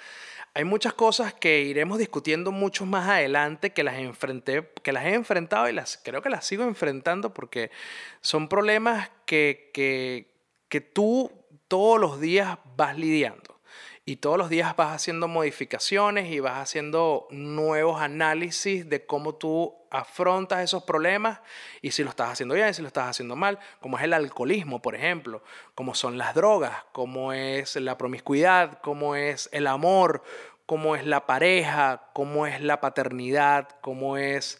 Hay 0.58 0.64
muchas 0.64 0.92
cosas 0.92 1.32
que 1.32 1.60
iremos 1.60 1.98
discutiendo 1.98 2.50
mucho 2.50 2.84
más 2.84 3.08
adelante 3.08 3.70
que 3.70 3.84
las 3.84 3.94
enfrenté, 3.94 4.68
que 4.82 4.90
las 4.90 5.04
he 5.04 5.14
enfrentado 5.14 5.68
y 5.68 5.72
las 5.72 6.00
creo 6.02 6.20
que 6.20 6.30
las 6.30 6.44
sigo 6.44 6.64
enfrentando 6.64 7.32
porque 7.32 7.70
son 8.22 8.48
problemas 8.48 9.08
que, 9.24 9.70
que, 9.72 10.32
que 10.68 10.80
tú 10.80 11.30
todos 11.68 12.00
los 12.00 12.20
días 12.20 12.58
vas 12.76 12.98
lidiando. 12.98 13.57
Y 14.08 14.16
todos 14.16 14.38
los 14.38 14.48
días 14.48 14.74
vas 14.74 14.94
haciendo 14.94 15.28
modificaciones 15.28 16.32
y 16.32 16.40
vas 16.40 16.56
haciendo 16.56 17.28
nuevos 17.30 18.00
análisis 18.00 18.88
de 18.88 19.04
cómo 19.04 19.34
tú 19.34 19.76
afrontas 19.90 20.64
esos 20.64 20.84
problemas 20.84 21.40
y 21.82 21.90
si 21.90 22.04
lo 22.04 22.08
estás 22.08 22.30
haciendo 22.30 22.54
bien, 22.54 22.72
si 22.72 22.80
lo 22.80 22.88
estás 22.88 23.10
haciendo 23.10 23.36
mal, 23.36 23.58
como 23.82 23.98
es 23.98 24.04
el 24.04 24.14
alcoholismo, 24.14 24.80
por 24.80 24.94
ejemplo, 24.94 25.42
como 25.74 25.94
son 25.94 26.16
las 26.16 26.34
drogas, 26.34 26.86
como 26.92 27.34
es 27.34 27.76
la 27.76 27.98
promiscuidad, 27.98 28.80
como 28.80 29.14
es 29.14 29.50
el 29.52 29.66
amor, 29.66 30.22
como 30.64 30.96
es 30.96 31.04
la 31.04 31.26
pareja, 31.26 32.08
cómo 32.14 32.46
es 32.46 32.62
la 32.62 32.80
paternidad, 32.80 33.68
cómo 33.82 34.16
es 34.16 34.58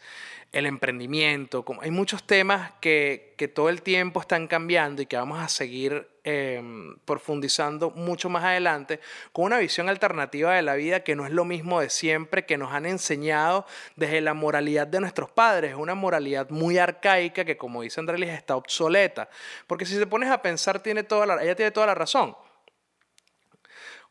el 0.53 0.67
emprendimiento. 0.67 1.65
Como, 1.65 1.83
hay 1.83 1.91
muchos 1.91 2.23
temas 2.25 2.73
que, 2.81 3.35
que, 3.37 3.49
todo 3.49 3.69
el 3.69 3.83
tiempo 3.83 4.21
están 4.21 4.47
cambiando 4.47 5.03
y 5.03 5.07
que 5.07 5.17
vamos 5.17 5.41
a 5.41 5.49
seguir 5.49 6.09
em, 6.25 6.97
profundizando 7.05 7.91
mucho 7.91 8.29
más 8.31 8.45
adelante 8.45 9.01
con 9.33 9.47
una 9.47 9.59
visión 9.59 9.89
alternativa 9.89 10.55
de 10.55 10.63
la 10.63 10.75
vida 10.75 11.01
que 11.01 11.17
no 11.17 11.27
es 11.27 11.33
lo 11.33 11.45
mismo 11.45 11.81
de 11.81 11.91
siempre, 11.91 12.47
que 12.47 12.57
nos 12.57 12.73
han 12.73 12.87
enseñado 12.87 13.67
desde 13.97 14.21
la 14.21 14.35
moralidad 14.35 14.87
de 14.87 15.01
nuestros 15.01 15.31
padres, 15.31 15.75
una 15.77 15.95
moralidad 15.95 16.49
muy 16.51 16.79
arcaica 16.79 17.45
que 17.45 17.57
como 17.57 17.83
dice 17.83 18.01
Andrés 18.01 18.31
está 18.31 18.57
obsoleta. 18.57 19.29
Porque 19.67 19.85
si 19.85 19.99
te 19.99 20.07
pones 20.07 20.31
a 20.31 20.41
pensar, 20.41 20.81
tiene 20.81 21.03
toda 21.03 21.27
la, 21.27 21.43
ella 21.43 21.55
tiene 21.55 21.71
toda 21.71 21.87
la 21.87 21.95
razón. 21.95 22.35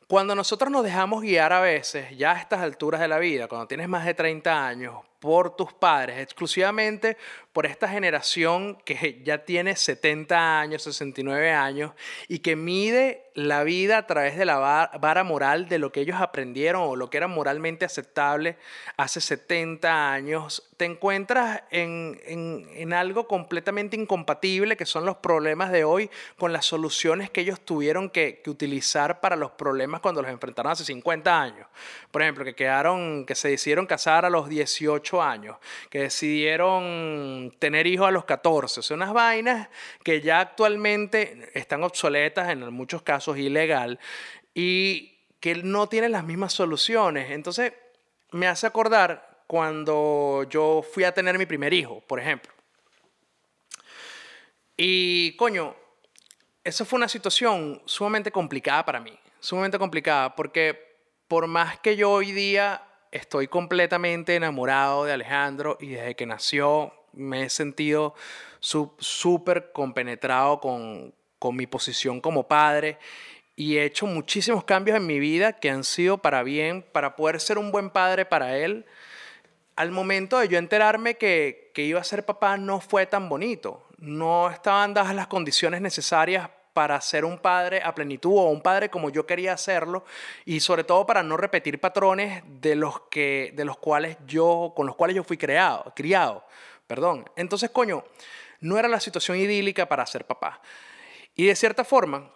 Cuando 0.07 0.35
nosotros 0.35 0.71
nos 0.71 0.85
dejamos 0.85 1.21
guiar 1.21 1.51
a 1.51 1.59
veces, 1.59 2.15
ya 2.15 2.31
a 2.31 2.39
estas 2.39 2.61
alturas 2.61 3.01
de 3.01 3.09
la 3.09 3.19
vida, 3.19 3.49
cuando 3.49 3.67
tienes 3.67 3.89
más 3.89 4.05
de 4.05 4.13
30 4.13 4.65
años, 4.65 4.95
por 5.19 5.55
tus 5.55 5.73
padres, 5.73 6.19
exclusivamente 6.19 7.17
por 7.57 7.65
esta 7.65 7.89
generación 7.89 8.77
que 8.85 9.21
ya 9.25 9.43
tiene 9.43 9.75
70 9.75 10.59
años, 10.59 10.83
69 10.83 11.51
años 11.51 11.91
y 12.27 12.39
que 12.39 12.55
mide 12.55 13.31
la 13.33 13.63
vida 13.63 13.97
a 13.97 14.05
través 14.05 14.37
de 14.37 14.45
la 14.45 14.57
vara 14.99 15.23
moral 15.23 15.67
de 15.67 15.79
lo 15.79 15.91
que 15.91 16.01
ellos 16.01 16.17
aprendieron 16.19 16.83
o 16.83 16.95
lo 16.95 17.09
que 17.09 17.17
era 17.17 17.27
moralmente 17.27 17.83
aceptable 17.83 18.57
hace 18.95 19.21
70 19.21 20.11
años, 20.11 20.69
te 20.77 20.85
encuentras 20.85 21.63
en, 21.71 22.93
algo 22.93 23.27
completamente 23.27 23.95
incompatible 23.95 24.77
que 24.77 24.85
son 24.85 25.05
los 25.05 25.17
problemas 25.17 25.71
de 25.71 25.83
hoy 25.83 26.11
con 26.37 26.53
las 26.53 26.65
soluciones 26.65 27.31
que 27.31 27.41
ellos 27.41 27.59
tuvieron 27.61 28.09
que 28.11 28.41
utilizar 28.45 29.19
para 29.19 29.35
los 29.35 29.51
problemas 29.51 30.01
cuando 30.01 30.21
los 30.21 30.29
enfrentaron 30.29 30.71
hace 30.71 30.85
50 30.85 31.41
años. 31.41 31.67
Por 32.17 32.23
ejemplo, 32.23 32.43
que 32.43 32.55
quedaron, 32.55 33.27
que 33.27 33.35
se 33.35 33.49
decidieron 33.49 33.85
casar 33.85 34.25
a 34.25 34.31
los 34.31 34.49
18 34.49 35.21
años, 35.21 35.57
que 35.91 35.99
decidieron 35.99 37.55
tener 37.59 37.85
hijos 37.85 38.07
a 38.07 38.11
los 38.11 38.25
14. 38.25 38.81
Son 38.81 38.97
unas 39.03 39.13
vainas 39.13 39.69
que 40.03 40.19
ya 40.19 40.39
actualmente 40.39 41.51
están 41.53 41.83
obsoletas, 41.83 42.49
en 42.49 42.73
muchos 42.73 43.03
casos 43.03 43.37
ilegal, 43.37 43.99
y 44.55 45.19
que 45.39 45.53
no 45.57 45.89
tienen 45.89 46.11
las 46.11 46.23
mismas 46.23 46.53
soluciones. 46.53 47.29
Entonces, 47.29 47.73
me 48.31 48.47
hace 48.47 48.65
acordar 48.65 49.43
cuando 49.45 50.43
yo 50.49 50.83
fui 50.91 51.03
a 51.03 51.11
tener 51.11 51.37
mi 51.37 51.45
primer 51.45 51.71
hijo, 51.71 52.01
por 52.07 52.19
ejemplo. 52.19 52.51
Y 54.75 55.35
coño, 55.35 55.75
eso 56.63 56.83
fue 56.83 56.97
una 56.97 57.09
situación 57.09 57.79
sumamente 57.85 58.31
complicada 58.31 58.83
para 58.83 58.99
mí, 58.99 59.15
sumamente 59.39 59.77
complicada, 59.77 60.35
porque 60.35 60.86
por 61.27 61.47
más 61.47 61.79
que 61.79 61.95
yo 61.95 62.11
hoy 62.11 62.31
día 62.31 62.83
estoy 63.11 63.47
completamente 63.47 64.35
enamorado 64.35 65.05
de 65.05 65.13
Alejandro 65.13 65.77
y 65.79 65.89
desde 65.89 66.15
que 66.15 66.25
nació 66.25 66.93
me 67.13 67.43
he 67.43 67.49
sentido 67.49 68.13
súper 68.59 69.71
compenetrado 69.71 70.59
con, 70.59 71.13
con 71.39 71.55
mi 71.55 71.67
posición 71.67 72.21
como 72.21 72.47
padre 72.47 72.97
y 73.55 73.77
he 73.77 73.85
hecho 73.85 74.05
muchísimos 74.05 74.63
cambios 74.63 74.97
en 74.97 75.07
mi 75.07 75.19
vida 75.19 75.53
que 75.53 75.69
han 75.69 75.83
sido 75.83 76.19
para 76.19 76.43
bien, 76.43 76.83
para 76.91 77.15
poder 77.15 77.41
ser 77.41 77.57
un 77.57 77.71
buen 77.71 77.89
padre 77.89 78.25
para 78.25 78.57
él. 78.57 78.85
Al 79.75 79.91
momento 79.91 80.37
de 80.37 80.47
yo 80.47 80.59
enterarme 80.59 81.17
que, 81.17 81.71
que 81.73 81.83
iba 81.83 81.99
a 81.99 82.03
ser 82.03 82.25
papá 82.25 82.57
no 82.57 82.79
fue 82.79 83.07
tan 83.07 83.29
bonito, 83.29 83.87
no 83.97 84.49
estaban 84.49 84.93
dadas 84.93 85.15
las 85.15 85.27
condiciones 85.27 85.81
necesarias 85.81 86.49
para 86.77 87.01
ser 87.01 87.25
un 87.25 87.39
padre 87.39 87.81
a 87.83 87.95
plenitud 87.95 88.37
o 88.37 88.51
un 88.51 88.61
padre 88.61 88.91
como 88.91 89.09
yo 89.09 89.25
quería 89.25 89.53
hacerlo 89.53 90.05
y 90.45 90.59
sobre 90.59 90.83
todo 90.83 91.07
para 91.07 91.23
no 91.23 91.35
repetir 91.35 91.81
patrones 91.81 92.43
de 92.45 92.75
los 92.75 92.99
que 93.09 93.51
de 93.55 93.65
los 93.65 93.79
cuales 93.79 94.15
yo 94.27 94.73
con 94.75 94.85
los 94.85 94.95
cuales 94.95 95.15
yo 95.15 95.23
fui 95.23 95.37
creado, 95.37 95.91
criado. 95.95 96.45
Perdón. 96.85 97.27
Entonces, 97.35 97.71
coño, 97.71 98.03
no 98.59 98.77
era 98.77 98.87
la 98.87 98.99
situación 98.99 99.37
idílica 99.37 99.87
para 99.87 100.05
ser 100.05 100.25
papá. 100.25 100.61
Y 101.33 101.47
de 101.47 101.55
cierta 101.55 101.83
forma, 101.83 102.29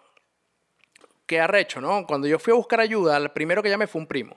qué 1.27 1.39
arrecho, 1.39 1.79
¿no? 1.79 2.07
Cuando 2.07 2.27
yo 2.27 2.39
fui 2.39 2.51
a 2.51 2.55
buscar 2.55 2.79
ayuda, 2.79 3.17
el 3.17 3.29
primero 3.29 3.61
que 3.61 3.69
llamé 3.69 3.85
fue 3.85 4.01
un 4.01 4.07
primo. 4.07 4.35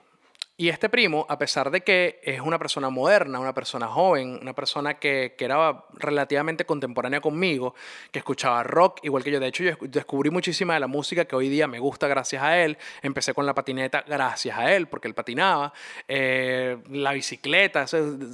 Y 0.57 0.69
este 0.69 0.87
primo, 0.87 1.25
a 1.27 1.37
pesar 1.37 1.69
de 1.69 1.81
que 1.81 2.21
es 2.23 2.39
una 2.39 2.57
persona 2.57 2.89
moderna, 2.89 3.39
una 3.39 3.53
persona 3.53 3.87
joven, 3.87 4.39
una 4.41 4.55
persona 4.55 4.93
que, 4.93 5.35
que, 5.37 5.43
era 5.43 5.83
relativamente 5.95 6.65
contemporánea 6.65 7.19
conmigo, 7.19 7.75
que 8.09 8.19
escuchaba 8.19 8.63
rock 8.63 8.99
igual 9.03 9.21
que 9.21 9.31
yo, 9.31 9.41
de 9.41 9.47
hecho 9.47 9.65
yo 9.65 9.75
descubrí 9.81 10.29
muchísima 10.29 10.75
de 10.75 10.79
la 10.79 10.87
música 10.87 11.25
que 11.25 11.35
hoy 11.35 11.49
día 11.49 11.67
me 11.67 11.79
gusta 11.79 12.07
gracias 12.07 12.41
a 12.41 12.57
él, 12.57 12.77
empecé 13.01 13.33
con 13.33 13.45
la 13.45 13.53
patineta 13.53 14.05
gracias 14.07 14.57
a 14.57 14.73
él, 14.73 14.87
porque 14.87 15.09
él 15.09 15.13
patinaba, 15.13 15.73
eh, 16.07 16.77
la 16.89 17.11
bicicleta, 17.11 17.85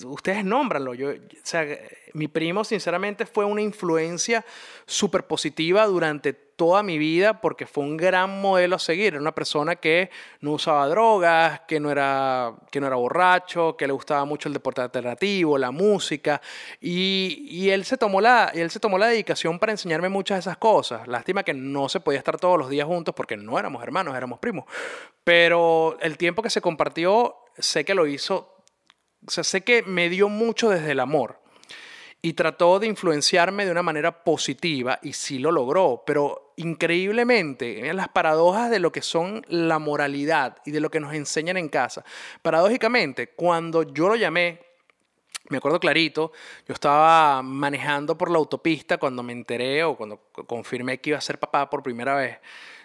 ustedes 0.05 0.45
nómbranlo, 0.45 0.93
yo, 0.93 1.09
o 1.09 1.15
sea, 1.41 1.65
mi 2.13 2.27
primo 2.27 2.63
sinceramente 2.63 3.25
fue 3.25 3.45
una 3.45 3.63
influencia 3.63 4.45
súper 4.85 5.25
positiva 5.25 5.87
durante 5.87 6.50
toda 6.55 6.84
mi 6.84 6.98
vida 6.98 7.41
porque 7.41 7.65
fue 7.65 7.84
un 7.84 7.98
gran 7.98 8.41
modelo 8.41 8.75
a 8.75 8.79
seguir. 8.79 9.13
Era 9.13 9.22
una 9.22 9.34
persona 9.34 9.75
que 9.75 10.10
no 10.39 10.51
usaba 10.51 10.88
drogas, 10.88 11.62
que 11.67 11.79
no 11.79 11.91
era, 11.91 12.53
que 12.72 12.79
no 12.79 12.88
era 12.88 12.96
borracho, 12.96 13.75
que 13.75 13.88
le 13.88 13.93
gustaba 13.93 14.25
mucho 14.25 14.48
el 14.48 14.53
deporte 14.53 14.81
alternativo, 14.81 15.58
la 15.58 15.72
música. 15.72 16.41
Y, 16.79 17.48
y, 17.50 17.70
él, 17.72 17.86
se 17.86 17.98
tomó 17.98 18.22
la, 18.22 18.51
él 18.53 18.70
se 18.72 18.79
tomó 18.79 18.98
la 18.98 19.08
dedicación 19.08 19.60
para 19.60 19.72
enseñarme 19.72 20.10
muchas 20.10 20.38
de 20.38 20.39
esas 20.39 20.58
cosas. 20.58 21.08
Lástima 21.08 21.43
que 21.43 21.53
no 21.53 21.89
se 21.89 22.00
podía 22.00 22.20
estar 22.20 22.38
todos 22.38 22.58
los 22.58 22.70
días 22.70 22.88
juntos 22.88 23.13
porque 23.15 23.38
no 23.38 23.58
éramos 23.60 23.84
hermanos, 23.84 24.15
éramos 24.15 24.39
primos. 24.39 24.65
Pero 25.24 25.98
el 26.01 26.17
tiempo 26.17 26.41
que 26.41 26.50
se 26.50 26.62
compartió, 26.62 27.36
sé 27.58 27.86
que 27.86 27.96
lo 27.96 28.08
hizo, 28.08 28.63
o 29.27 29.31
sea, 29.31 29.43
sé 29.43 29.62
que 29.62 29.84
me 29.84 30.10
dio 30.10 30.29
mucho 30.29 30.70
desde 30.70 30.91
el 30.91 31.00
amor 31.00 31.40
y 32.21 32.33
trató 32.33 32.79
de 32.79 32.87
influenciarme 32.87 33.65
de 33.65 33.71
una 33.71 33.81
manera 33.81 34.23
positiva 34.23 34.99
y 35.01 35.13
sí 35.13 35.39
lo 35.39 35.51
logró, 35.51 36.03
pero 36.05 36.53
increíblemente, 36.57 37.87
en 37.87 37.97
las 37.97 38.09
paradojas 38.09 38.69
de 38.69 38.79
lo 38.79 38.91
que 38.91 39.01
son 39.01 39.43
la 39.47 39.79
moralidad 39.79 40.57
y 40.65 40.71
de 40.71 40.79
lo 40.79 40.91
que 40.91 40.99
nos 40.99 41.13
enseñan 41.13 41.57
en 41.57 41.69
casa. 41.69 42.05
Paradójicamente, 42.41 43.29
cuando 43.29 43.81
yo 43.83 44.07
lo 44.07 44.15
llamé, 44.15 44.59
me 45.49 45.57
acuerdo 45.57 45.79
clarito, 45.79 46.31
yo 46.67 46.73
estaba 46.73 47.41
manejando 47.41 48.17
por 48.17 48.29
la 48.29 48.37
autopista 48.37 48.97
cuando 48.97 49.23
me 49.23 49.33
enteré 49.33 49.83
o 49.83 49.97
cuando 49.97 50.29
confirmé 50.45 50.99
que 51.01 51.09
iba 51.09 51.17
a 51.17 51.21
ser 51.21 51.39
papá 51.39 51.69
por 51.69 51.81
primera 51.81 52.15
vez. 52.15 52.37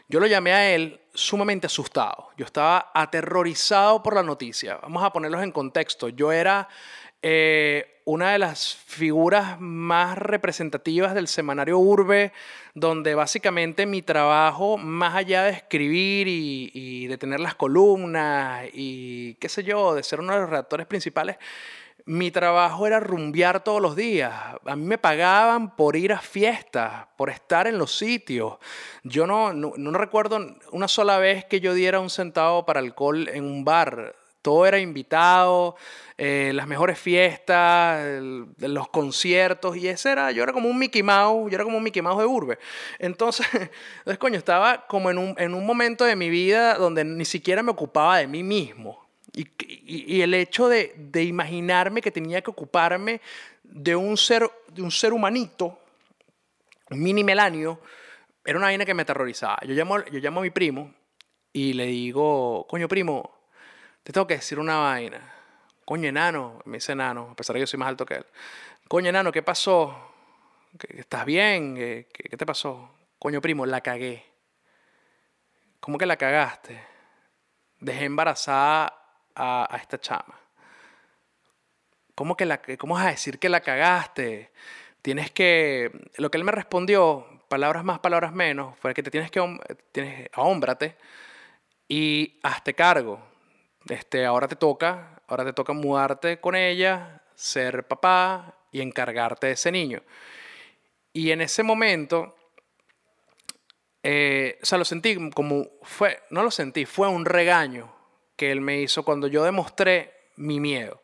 Yo 0.09 0.21
lo 0.21 0.27
llamé 0.27 0.53
a 0.53 0.73
él 0.73 1.01
sumamente 1.13 1.67
asustado. 1.67 2.31
Yo 2.37 2.45
estaba 2.45 2.93
aterrorizado 2.95 4.03
por 4.03 4.15
la 4.15 4.23
noticia. 4.23 4.77
Vamos 4.77 5.03
a 5.03 5.13
ponerlos 5.13 5.43
en 5.43 5.51
contexto. 5.51 6.09
Yo 6.09 6.31
era 6.31 6.69
eh, 7.23 8.03
una 8.05 8.31
de 8.31 8.39
las 8.39 8.77
figuras 8.77 9.61
más 9.61 10.17
representativas 10.17 11.13
del 11.13 11.27
semanario 11.27 11.79
Urbe, 11.79 12.33
donde 12.75 13.17
básicamente 13.17 13.85
mi 13.85 14.01
trabajo, 14.01 14.79
más 14.79 15.17
allá 15.17 15.43
de 15.45 15.51
escribir 15.51 16.29
y, 16.29 17.07
de 17.09 17.19
tener 17.19 17.41
las 17.41 17.57
columnas 17.57 18.67
y 18.73 19.35
qué 19.35 19.49
sé 19.49 19.65
yo, 19.65 19.95
de 19.95 20.05
ser 20.05 20.21
uno 20.21 20.35
de 20.35 20.41
los 20.41 20.51
redactores 20.51 20.87
principales, 20.87 21.37
mi 22.05 22.31
trabajo 22.31 22.87
era 22.87 23.01
rumbear 23.01 23.65
todos 23.65 23.83
los 23.83 23.97
días. 23.97 24.33
A 24.65 24.77
mí 24.77 24.85
me 24.85 24.99
pagaban 24.99 25.75
por 25.75 25.97
ir 25.97 26.13
a 26.13 26.21
fiestas, 26.21 27.07
por 27.17 27.29
estar 27.29 27.67
en 27.67 27.77
los 27.77 27.97
sitios. 27.97 28.59
Yo 29.03 29.27
no, 29.27 29.53
no, 29.53 29.73
no 29.77 29.91
recuerdo 29.99 30.57
una 30.71 30.87
sola 30.87 31.19
vez 31.19 31.45
que 31.47 31.59
yo 31.59 31.75
diera 31.75 31.99
un 31.99 32.11
centavo 32.11 32.65
para 32.65 32.79
alcohol 32.79 33.29
en 33.29 33.43
un 33.43 33.65
bar 33.65 34.15
todo 34.47 34.65
era 34.65 34.79
invitado, 34.79 35.75
eh, 36.17 36.53
las 36.55 36.69
mejores 36.69 36.97
fiestas, 37.01 38.23
los 38.59 38.89
conciertos, 38.91 39.77
y 39.77 39.89
ese 39.89 40.13
era, 40.13 40.31
yo 40.31 40.45
era 40.45 40.53
como 40.53 40.69
un 40.69 40.79
Mickey 40.79 41.03
Mouse, 41.03 41.51
yo 41.51 41.57
era 41.57 41.65
como 41.65 41.79
un 41.79 41.83
Mickey 41.83 42.01
Mouse 42.01 42.21
de 42.21 42.27
urbe. 42.27 42.57
Entonces, 43.01 43.45
entonces 43.99 44.19
coño, 44.19 44.39
estaba 44.39 44.87
como 44.87 45.11
en 45.11 45.19
un, 45.19 45.35
en 45.37 45.53
un 45.53 45.67
momento 45.67 46.05
de 46.05 46.15
mi 46.15 46.31
vida 46.31 46.77
donde 46.77 47.05
ni 47.05 47.25
siquiera 47.25 47.65
me 47.65 47.73
ocupaba 47.73 48.19
de 48.19 48.29
mí 48.29 48.45
mismo. 48.45 49.05
Y, 49.33 49.49
y, 49.69 50.21
el 50.21 50.33
hecho 50.33 50.69
de, 50.69 50.95
de, 50.97 51.25
imaginarme 51.25 52.01
que 52.01 52.13
tenía 52.13 52.41
que 52.41 52.53
ocuparme 52.53 53.21
de 53.65 53.97
un 53.97 54.17
ser, 54.17 54.49
de 54.69 54.81
un 54.81 54.93
ser 54.93 55.13
humanito, 55.13 55.77
un 56.89 57.03
mini 57.03 57.25
melanio, 57.25 57.81
era 58.45 58.59
una 58.59 58.69
vaina 58.69 58.85
que 58.85 58.95
me 58.95 59.03
aterrorizaba. 59.03 59.59
Yo 59.67 59.75
llamo, 59.75 60.05
yo 60.05 60.21
llamo 60.21 60.39
a 60.39 60.45
mi 60.45 60.51
primo 60.51 60.95
y 61.53 61.73
le 61.73 61.87
digo, 61.87 62.65
coño 62.69 62.87
primo, 62.87 63.36
te 64.07 64.13
tengo 64.13 64.29
que 64.29 64.37
decir 64.37 64.61
una 64.61 64.77
vaina. 64.77 65.19
Coño, 65.85 66.09
enano, 66.09 66.61
me 66.65 66.77
dice 66.77 66.93
enano, 66.93 67.31
a 67.33 67.35
pesar 67.35 67.55
de 67.55 67.59
que 67.59 67.63
yo 67.63 67.67
soy 67.67 67.81
más 67.81 67.89
alto 67.89 68.07
que 68.07 68.15
él. 68.15 68.27
Coño, 68.87 69.09
enano, 69.09 69.33
¿qué 69.33 69.43
pasó? 69.43 70.13
¿Estás 70.91 71.25
bien? 71.25 71.75
¿Qué, 71.75 72.37
te 72.39 72.47
pasó? 72.47 72.89
Coño, 73.19 73.41
primo, 73.41 73.67
la 73.67 73.81
cagué. 73.81 74.25
¿Cómo 75.81 75.99
que 75.99 76.07
la 76.07 76.17
cagaste? 76.17 76.81
dejé 77.81 78.05
embarazada 78.05 78.95
a, 79.35 79.77
esta 79.81 79.99
chama. 80.01 80.39
¿Cómo, 82.15 82.37
que 82.37 82.47
la, 82.47 82.63
¿Cómo 82.79 82.95
vas 82.95 83.07
a 83.07 83.11
decir 83.11 83.41
que 83.41 83.49
la 83.49 83.61
cagaste? 83.61 84.53
Tienes 85.03 85.33
que... 85.33 85.91
Lo 86.17 86.31
que 86.31 86.39
él 86.39 86.45
me 86.45 86.53
respondió, 86.53 87.27
palabras 87.49 87.83
más, 87.83 87.99
palabras 87.99 88.33
menos, 88.33 88.79
fue 88.79 88.95
que 88.95 89.03
te 89.03 89.11
tienes 89.11 89.33
que... 89.33 89.59
Tienes, 89.91 90.31
ahómbrate 90.33 90.97
y 91.89 92.39
hazte 92.45 92.73
cargo. 92.73 93.35
Este, 93.89 94.25
ahora 94.25 94.49
te 94.49 94.57
toca, 94.57 95.23
ahora 95.29 95.45
te 95.45 95.53
toca 95.53 95.73
mudarte 95.73 96.41
con 96.41 96.57
ella, 96.57 97.23
ser 97.35 97.87
papá 97.87 98.59
y 98.73 98.81
encargarte 98.81 99.49
de 99.49 99.53
ese 99.53 99.71
niño. 99.71 100.03
Y 101.13 101.31
en 101.31 101.41
ese 101.41 101.63
momento, 101.63 102.35
eh, 104.03 104.59
o 104.61 104.67
sea, 104.67 104.79
lo 104.79 104.85
sentí 104.85 105.31
como 105.31 105.67
fue, 105.83 106.21
no 106.31 106.43
lo 106.43 106.51
sentí, 106.51 106.85
fue 106.85 107.09
un 107.09 107.25
regaño 107.25 107.95
que 108.37 108.51
él 108.51 108.61
me 108.61 108.81
hizo 108.81 109.05
cuando 109.05 109.29
yo 109.29 109.45
demostré 109.45 110.13
mi 110.37 110.61
miedo. 110.61 111.01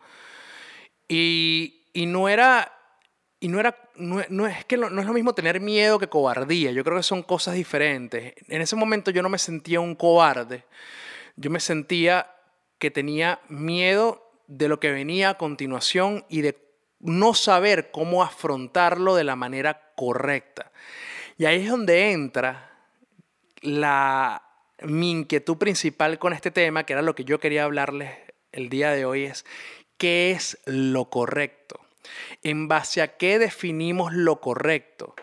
Y, 1.09 1.87
y 1.93 2.07
no 2.07 2.29
era, 2.29 2.73
y 3.41 3.49
no 3.49 3.61
era, 3.61 3.77
no, 3.97 4.47
es 4.47 4.65
que 4.65 4.77
no, 4.77 4.91
no 4.91 5.01
es 5.01 5.07
lo 5.07 5.13
mismo 5.13 5.35
tener 5.35 5.61
miedo 5.61 5.99
que 5.99 6.09
cobardía. 6.09 6.73
Yo 6.73 6.85
creo 6.85 6.97
que 6.97 7.03
son 7.03 7.23
cosas 7.23 7.55
diferentes. 7.55 8.35
En 8.49 8.61
ese 8.61 8.77
momento 8.77 9.11
yo 9.11 9.23
no 9.23 9.29
me 9.29 9.39
sentía 9.39 9.81
un 9.81 9.95
cobarde. 9.95 10.65
Yo 11.37 11.51
me 11.51 11.61
sentía 11.61 12.29
que 12.83 12.91
tenía 12.91 13.39
miedo 13.49 14.29
de 14.49 14.67
lo 14.67 14.81
que 14.81 14.91
venía 14.91 15.31
a 15.31 15.39
continuación 15.39 16.27
y 16.29 16.41
de 16.41 16.59
no 16.99 17.33
saber 17.33 17.93
cómo 17.93 18.25
afrontarlo 18.25 19.15
de 19.15 19.23
la 19.23 19.37
manera 19.37 19.93
correcta. 19.95 20.73
Y 21.39 21.45
ahí 21.45 21.63
es 21.63 21.71
donde 21.71 22.11
entra 22.11 22.77
la, 23.61 24.43
mi 24.81 25.13
inquietud 25.13 25.59
principal 25.59 26.19
con 26.19 26.33
este 26.33 26.51
tema, 26.51 26.85
que 26.85 26.95
era 26.95 27.03
lo 27.03 27.15
que 27.15 27.23
yo 27.23 27.39
quería 27.39 27.63
hablarles 27.63 28.19
el 28.51 28.69
día 28.69 28.91
de 28.91 29.05
hoy, 29.05 29.27
es 29.27 29.47
qué 29.97 30.33
es 30.33 30.59
lo 30.67 31.05
correcto. 31.05 31.79
¿En 32.43 32.67
base 32.67 33.01
a 33.01 33.17
qué 33.17 33.39
definimos 33.39 34.13
lo 34.13 34.41
correcto? 34.41 35.15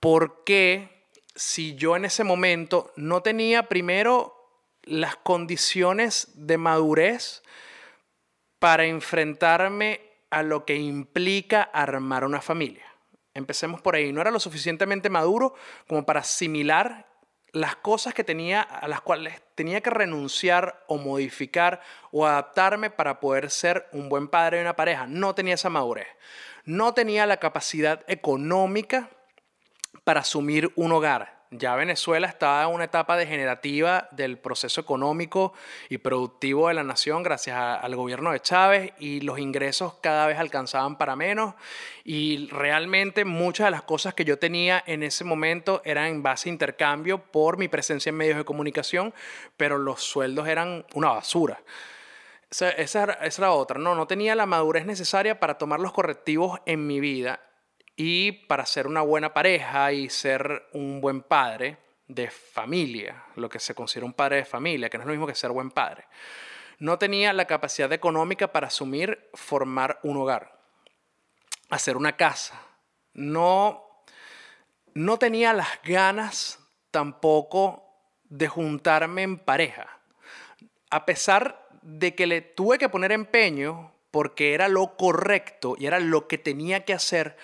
¿Por 0.00 0.42
qué 0.42 1.06
si 1.36 1.76
yo 1.76 1.94
en 1.94 2.06
ese 2.06 2.24
momento 2.24 2.92
no 2.96 3.22
tenía 3.22 3.68
primero 3.68 4.35
las 4.86 5.16
condiciones 5.16 6.28
de 6.34 6.56
madurez 6.58 7.42
para 8.58 8.86
enfrentarme 8.86 10.00
a 10.30 10.42
lo 10.42 10.64
que 10.64 10.76
implica 10.76 11.62
armar 11.62 12.24
una 12.24 12.40
familia. 12.40 12.84
Empecemos 13.34 13.82
por 13.82 13.94
ahí. 13.94 14.12
No 14.12 14.20
era 14.20 14.30
lo 14.30 14.40
suficientemente 14.40 15.10
maduro 15.10 15.54
como 15.86 16.06
para 16.06 16.20
asimilar 16.20 17.06
las 17.52 17.76
cosas 17.76 18.14
que 18.14 18.24
tenía, 18.24 18.62
a 18.62 18.88
las 18.88 19.00
cuales 19.00 19.40
tenía 19.54 19.80
que 19.80 19.90
renunciar 19.90 20.84
o 20.88 20.98
modificar 20.98 21.80
o 22.12 22.26
adaptarme 22.26 22.90
para 22.90 23.20
poder 23.20 23.50
ser 23.50 23.88
un 23.92 24.08
buen 24.08 24.28
padre 24.28 24.58
de 24.58 24.62
una 24.62 24.76
pareja. 24.76 25.06
No 25.06 25.34
tenía 25.34 25.54
esa 25.54 25.70
madurez. 25.70 26.06
No 26.64 26.94
tenía 26.94 27.26
la 27.26 27.38
capacidad 27.38 28.04
económica 28.08 29.10
para 30.04 30.20
asumir 30.20 30.72
un 30.76 30.92
hogar 30.92 31.35
ya 31.58 31.74
Venezuela 31.76 32.26
estaba 32.26 32.64
en 32.64 32.74
una 32.74 32.84
etapa 32.84 33.16
degenerativa 33.16 34.08
del 34.12 34.38
proceso 34.38 34.80
económico 34.80 35.52
y 35.88 35.98
productivo 35.98 36.68
de 36.68 36.74
la 36.74 36.82
nación 36.82 37.22
gracias 37.22 37.56
al 37.58 37.96
gobierno 37.96 38.32
de 38.32 38.40
Chávez 38.40 38.92
y 38.98 39.20
los 39.20 39.38
ingresos 39.38 39.94
cada 40.00 40.26
vez 40.26 40.38
alcanzaban 40.38 40.98
para 40.98 41.16
menos. 41.16 41.54
Y 42.04 42.48
realmente 42.48 43.24
muchas 43.24 43.66
de 43.66 43.70
las 43.70 43.82
cosas 43.82 44.14
que 44.14 44.24
yo 44.24 44.38
tenía 44.38 44.82
en 44.86 45.02
ese 45.02 45.24
momento 45.24 45.82
eran 45.84 46.06
en 46.06 46.22
base 46.22 46.48
a 46.48 46.52
intercambio 46.52 47.18
por 47.18 47.58
mi 47.58 47.68
presencia 47.68 48.10
en 48.10 48.16
medios 48.16 48.36
de 48.36 48.44
comunicación, 48.44 49.12
pero 49.56 49.78
los 49.78 50.02
sueldos 50.02 50.48
eran 50.48 50.84
una 50.94 51.10
basura. 51.10 51.60
Esa, 52.50 52.70
esa, 52.70 53.04
esa 53.04 53.42
era 53.42 53.52
otra, 53.52 53.78
no, 53.80 53.94
no 53.94 54.06
tenía 54.06 54.34
la 54.34 54.46
madurez 54.46 54.86
necesaria 54.86 55.40
para 55.40 55.58
tomar 55.58 55.80
los 55.80 55.92
correctivos 55.92 56.60
en 56.64 56.86
mi 56.86 57.00
vida 57.00 57.40
y 57.96 58.32
para 58.32 58.66
ser 58.66 58.86
una 58.86 59.00
buena 59.00 59.32
pareja 59.32 59.90
y 59.92 60.10
ser 60.10 60.68
un 60.72 61.00
buen 61.00 61.22
padre 61.22 61.78
de 62.06 62.30
familia, 62.30 63.24
lo 63.34 63.48
que 63.48 63.58
se 63.58 63.74
considera 63.74 64.06
un 64.06 64.12
padre 64.12 64.36
de 64.36 64.44
familia, 64.44 64.90
que 64.90 64.98
no 64.98 65.02
es 65.02 65.06
lo 65.06 65.12
mismo 65.12 65.26
que 65.26 65.34
ser 65.34 65.50
buen 65.50 65.70
padre, 65.70 66.04
no 66.78 66.98
tenía 66.98 67.32
la 67.32 67.46
capacidad 67.46 67.90
económica 67.92 68.52
para 68.52 68.66
asumir 68.66 69.30
formar 69.32 69.98
un 70.02 70.18
hogar, 70.18 70.60
hacer 71.70 71.96
una 71.96 72.16
casa. 72.16 72.60
No, 73.14 74.04
no 74.92 75.18
tenía 75.18 75.54
las 75.54 75.80
ganas 75.82 76.58
tampoco 76.90 77.82
de 78.24 78.48
juntarme 78.48 79.22
en 79.22 79.38
pareja. 79.38 80.00
A 80.90 81.06
pesar 81.06 81.66
de 81.80 82.14
que 82.14 82.26
le 82.26 82.42
tuve 82.42 82.78
que 82.78 82.90
poner 82.90 83.12
empeño 83.12 83.92
porque 84.10 84.52
era 84.52 84.68
lo 84.68 84.96
correcto 84.96 85.76
y 85.78 85.86
era 85.86 85.98
lo 85.98 86.28
que 86.28 86.36
tenía 86.36 86.84
que 86.84 86.92
hacer, 86.92 87.36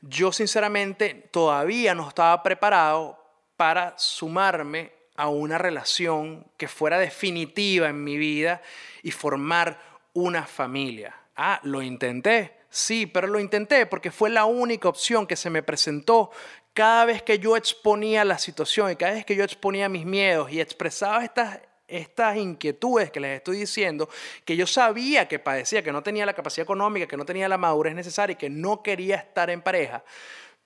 yo 0.00 0.32
sinceramente 0.32 1.28
todavía 1.30 1.94
no 1.94 2.08
estaba 2.08 2.42
preparado 2.42 3.18
para 3.56 3.94
sumarme 3.98 4.92
a 5.16 5.28
una 5.28 5.58
relación 5.58 6.46
que 6.56 6.68
fuera 6.68 6.98
definitiva 6.98 7.88
en 7.88 8.04
mi 8.04 8.16
vida 8.16 8.62
y 9.02 9.10
formar 9.10 9.80
una 10.12 10.46
familia. 10.46 11.14
Ah, 11.36 11.60
lo 11.64 11.82
intenté, 11.82 12.56
sí, 12.70 13.06
pero 13.06 13.26
lo 13.26 13.40
intenté 13.40 13.86
porque 13.86 14.12
fue 14.12 14.30
la 14.30 14.44
única 14.44 14.88
opción 14.88 15.26
que 15.26 15.36
se 15.36 15.50
me 15.50 15.62
presentó 15.62 16.30
cada 16.72 17.04
vez 17.04 17.22
que 17.22 17.40
yo 17.40 17.56
exponía 17.56 18.24
la 18.24 18.38
situación 18.38 18.92
y 18.92 18.96
cada 18.96 19.14
vez 19.14 19.24
que 19.24 19.34
yo 19.34 19.42
exponía 19.42 19.88
mis 19.88 20.06
miedos 20.06 20.52
y 20.52 20.60
expresaba 20.60 21.24
estas 21.24 21.58
estas 21.88 22.36
inquietudes 22.36 23.10
que 23.10 23.18
les 23.18 23.38
estoy 23.38 23.58
diciendo, 23.58 24.08
que 24.44 24.56
yo 24.56 24.66
sabía 24.66 25.26
que 25.26 25.38
padecía, 25.38 25.82
que 25.82 25.90
no 25.90 26.02
tenía 26.02 26.26
la 26.26 26.34
capacidad 26.34 26.64
económica, 26.64 27.06
que 27.06 27.16
no 27.16 27.24
tenía 27.24 27.48
la 27.48 27.58
madurez 27.58 27.94
necesaria 27.94 28.34
y 28.34 28.36
que 28.36 28.50
no 28.50 28.82
quería 28.82 29.16
estar 29.16 29.50
en 29.50 29.62
pareja, 29.62 30.04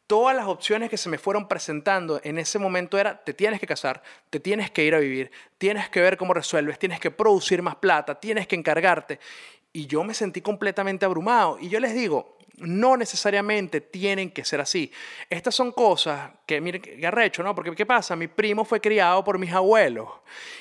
todas 0.06 0.37
las 0.37 0.46
opciones 0.46 0.90
que 0.90 0.98
se 0.98 1.08
me 1.08 1.16
fueron 1.16 1.48
presentando 1.48 2.20
en 2.22 2.38
ese 2.38 2.58
momento 2.58 2.98
era, 2.98 3.24
te 3.24 3.32
tienes 3.32 3.61
que 3.61 3.66
casar, 3.66 4.02
te 4.28 4.40
tienes 4.40 4.70
que 4.70 4.85
ir 4.85 4.94
a 4.94 4.98
vivir, 4.98 5.30
tienes 5.56 5.88
que 5.88 6.02
ver 6.02 6.18
cómo 6.18 6.35
resuelves, 6.35 6.78
tienes 6.78 7.00
que 7.00 7.11
producir 7.11 7.62
más 7.62 7.76
plata, 7.76 8.20
tienes 8.20 8.46
que 8.46 8.56
encargarte. 8.56 9.18
Y 9.72 9.87
yo 9.87 10.04
me 10.04 10.12
sentí 10.12 10.42
completamente 10.42 11.06
abrumado. 11.06 11.56
Y 11.58 11.70
yo 11.70 11.80
les 11.80 11.94
digo, 11.94 12.37
no 12.59 12.97
necesariamente 12.97 13.81
tienen 13.81 14.31
que 14.31 14.45
ser 14.45 14.61
así. 14.61 14.93
Estas 15.29 15.55
son 15.55 15.73
cosas 15.73 16.31
que, 16.47 16.61
miren, 16.61 16.83
que 16.83 17.43
¿no? 17.43 17.55
Porque, 17.55 17.75
¿qué 17.75 17.87
pasa? 17.87 18.17
Mi 18.17 18.29
primo 18.29 18.65
fue 18.65 18.81
criado 18.81 19.25
por 19.25 19.38
mis 19.38 19.53
abuelos. 19.53 20.09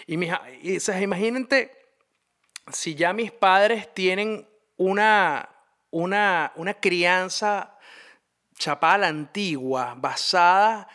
Y, 0.08 0.18
mis, 0.18 0.32
imagínate 1.02 1.72
si 2.72 2.96
ya 2.96 3.14
mis 3.14 3.32
padres 3.32 3.94
tienen 3.94 4.48
una, 4.78 5.50
una, 5.90 6.54
una 6.56 6.74
crianza 6.76 7.78
chapada 8.58 9.08
antigua, 9.08 9.96
basada 9.98 10.88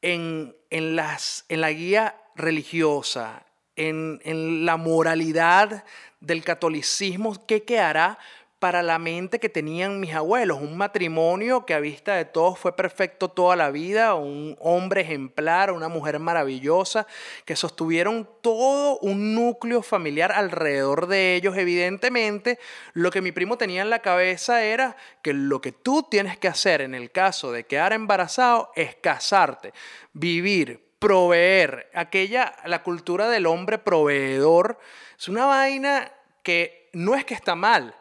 en, 0.00 0.54
en, 0.70 0.96
las, 0.96 1.44
en 1.48 1.60
la 1.60 1.70
guía 1.70 2.16
religiosa, 2.34 3.46
en, 3.76 4.20
en 4.24 4.66
la 4.66 4.76
moralidad 4.76 5.84
del 6.20 6.44
catolicismo, 6.44 7.46
¿qué 7.46 7.62
quedará 7.62 8.18
para 8.62 8.80
la 8.80 9.00
mente 9.00 9.40
que 9.40 9.48
tenían 9.48 9.98
mis 9.98 10.14
abuelos. 10.14 10.60
Un 10.60 10.76
matrimonio 10.76 11.66
que 11.66 11.74
a 11.74 11.80
vista 11.80 12.14
de 12.14 12.24
todos 12.24 12.56
fue 12.60 12.76
perfecto 12.76 13.28
toda 13.28 13.56
la 13.56 13.72
vida, 13.72 14.14
un 14.14 14.56
hombre 14.60 15.00
ejemplar, 15.00 15.72
una 15.72 15.88
mujer 15.88 16.20
maravillosa, 16.20 17.08
que 17.44 17.56
sostuvieron 17.56 18.30
todo 18.40 19.00
un 19.00 19.34
núcleo 19.34 19.82
familiar 19.82 20.30
alrededor 20.30 21.08
de 21.08 21.34
ellos. 21.34 21.56
Evidentemente, 21.56 22.60
lo 22.92 23.10
que 23.10 23.20
mi 23.20 23.32
primo 23.32 23.58
tenía 23.58 23.82
en 23.82 23.90
la 23.90 23.98
cabeza 23.98 24.62
era 24.62 24.96
que 25.22 25.32
lo 25.32 25.60
que 25.60 25.72
tú 25.72 26.04
tienes 26.08 26.38
que 26.38 26.46
hacer 26.46 26.82
en 26.82 26.94
el 26.94 27.10
caso 27.10 27.50
de 27.50 27.64
quedar 27.64 27.92
embarazado 27.92 28.70
es 28.76 28.94
casarte, 28.94 29.72
vivir, 30.12 30.80
proveer. 31.00 31.90
Aquella, 31.94 32.54
la 32.66 32.84
cultura 32.84 33.28
del 33.28 33.46
hombre 33.46 33.78
proveedor, 33.78 34.78
es 35.18 35.26
una 35.26 35.46
vaina 35.46 36.12
que 36.44 36.88
no 36.92 37.16
es 37.16 37.24
que 37.24 37.34
está 37.34 37.56
mal, 37.56 37.96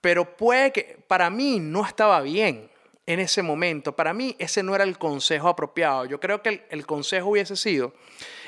pero 0.00 0.36
puede 0.36 0.72
que 0.72 0.98
para 1.06 1.30
mí 1.30 1.58
no 1.60 1.84
estaba 1.84 2.20
bien 2.20 2.70
en 3.06 3.20
ese 3.20 3.42
momento. 3.42 3.96
Para 3.96 4.12
mí 4.12 4.36
ese 4.38 4.62
no 4.62 4.74
era 4.74 4.84
el 4.84 4.98
consejo 4.98 5.48
apropiado. 5.48 6.04
Yo 6.04 6.20
creo 6.20 6.42
que 6.42 6.66
el, 6.68 6.86
consejo 6.86 7.30
hubiese 7.30 7.56
sido, 7.56 7.94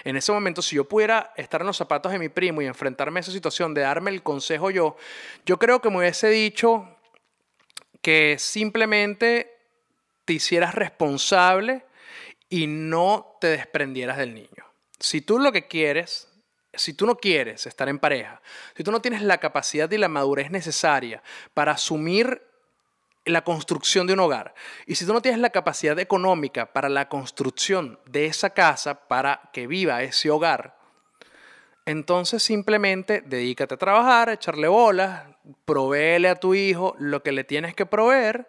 en 0.04 0.16
ese 0.16 0.32
momento, 0.32 0.60
si 0.60 0.76
yo 0.76 0.84
pudiera 0.84 1.32
estar 1.36 1.62
en 1.62 1.66
los 1.66 1.78
zapatos 1.78 2.12
de 2.12 2.18
mi 2.18 2.28
primo 2.28 2.60
y 2.60 2.66
enfrentarme 2.66 3.20
a 3.20 3.22
esa 3.22 3.32
situación 3.32 3.72
de 3.72 3.80
darme 3.80 4.10
el 4.10 4.22
consejo 4.22 4.70
yo, 4.70 4.96
yo 5.46 5.58
creo 5.58 5.80
que 5.80 5.90
me 5.90 5.98
hubiese 5.98 6.28
dicho 6.28 6.88
que 8.02 8.36
simplemente 8.38 9.50
te 10.26 10.34
hicieras 10.34 10.74
responsable 10.74 11.84
y 12.50 12.66
no 12.66 13.38
te 13.40 13.48
desprendieras 13.48 14.18
del 14.18 14.34
niño. 14.34 14.66
Si 14.98 15.22
tú 15.22 15.38
lo 15.38 15.52
que 15.52 15.68
quieres 15.68 16.29
si 16.74 16.94
tú 16.94 17.06
no 17.06 17.16
quieres 17.16 17.66
estar 17.66 17.88
en 17.88 17.98
pareja, 17.98 18.40
si 18.76 18.84
tú 18.84 18.92
no 18.92 19.00
tienes 19.00 19.22
la 19.22 19.38
capacidad 19.38 19.90
y 19.90 19.98
la 19.98 20.08
madurez 20.08 20.50
necesaria 20.50 21.22
para 21.54 21.72
asumir 21.72 22.42
la 23.24 23.44
construcción 23.44 24.06
de 24.06 24.14
un 24.14 24.20
hogar, 24.20 24.54
y 24.86 24.94
si 24.94 25.04
tú 25.04 25.12
no 25.12 25.20
tienes 25.20 25.40
la 25.40 25.50
capacidad 25.50 25.98
económica 25.98 26.72
para 26.72 26.88
la 26.88 27.08
construcción 27.08 27.98
de 28.06 28.26
esa 28.26 28.50
casa, 28.50 29.08
para 29.08 29.50
que 29.52 29.66
viva 29.66 30.02
ese 30.02 30.30
hogar, 30.30 30.78
Entonces 31.86 32.42
simplemente 32.42 33.20
dedícate 33.20 33.74
a 33.74 33.78
trabajar, 33.78 34.28
a 34.28 34.34
echarle 34.34 34.68
bolas, 34.68 35.24
proveele 35.64 36.28
a 36.28 36.36
tu 36.36 36.54
hijo 36.54 36.94
lo 36.98 37.22
que 37.22 37.32
le 37.32 37.42
tienes 37.42 37.74
que 37.74 37.86
proveer 37.86 38.48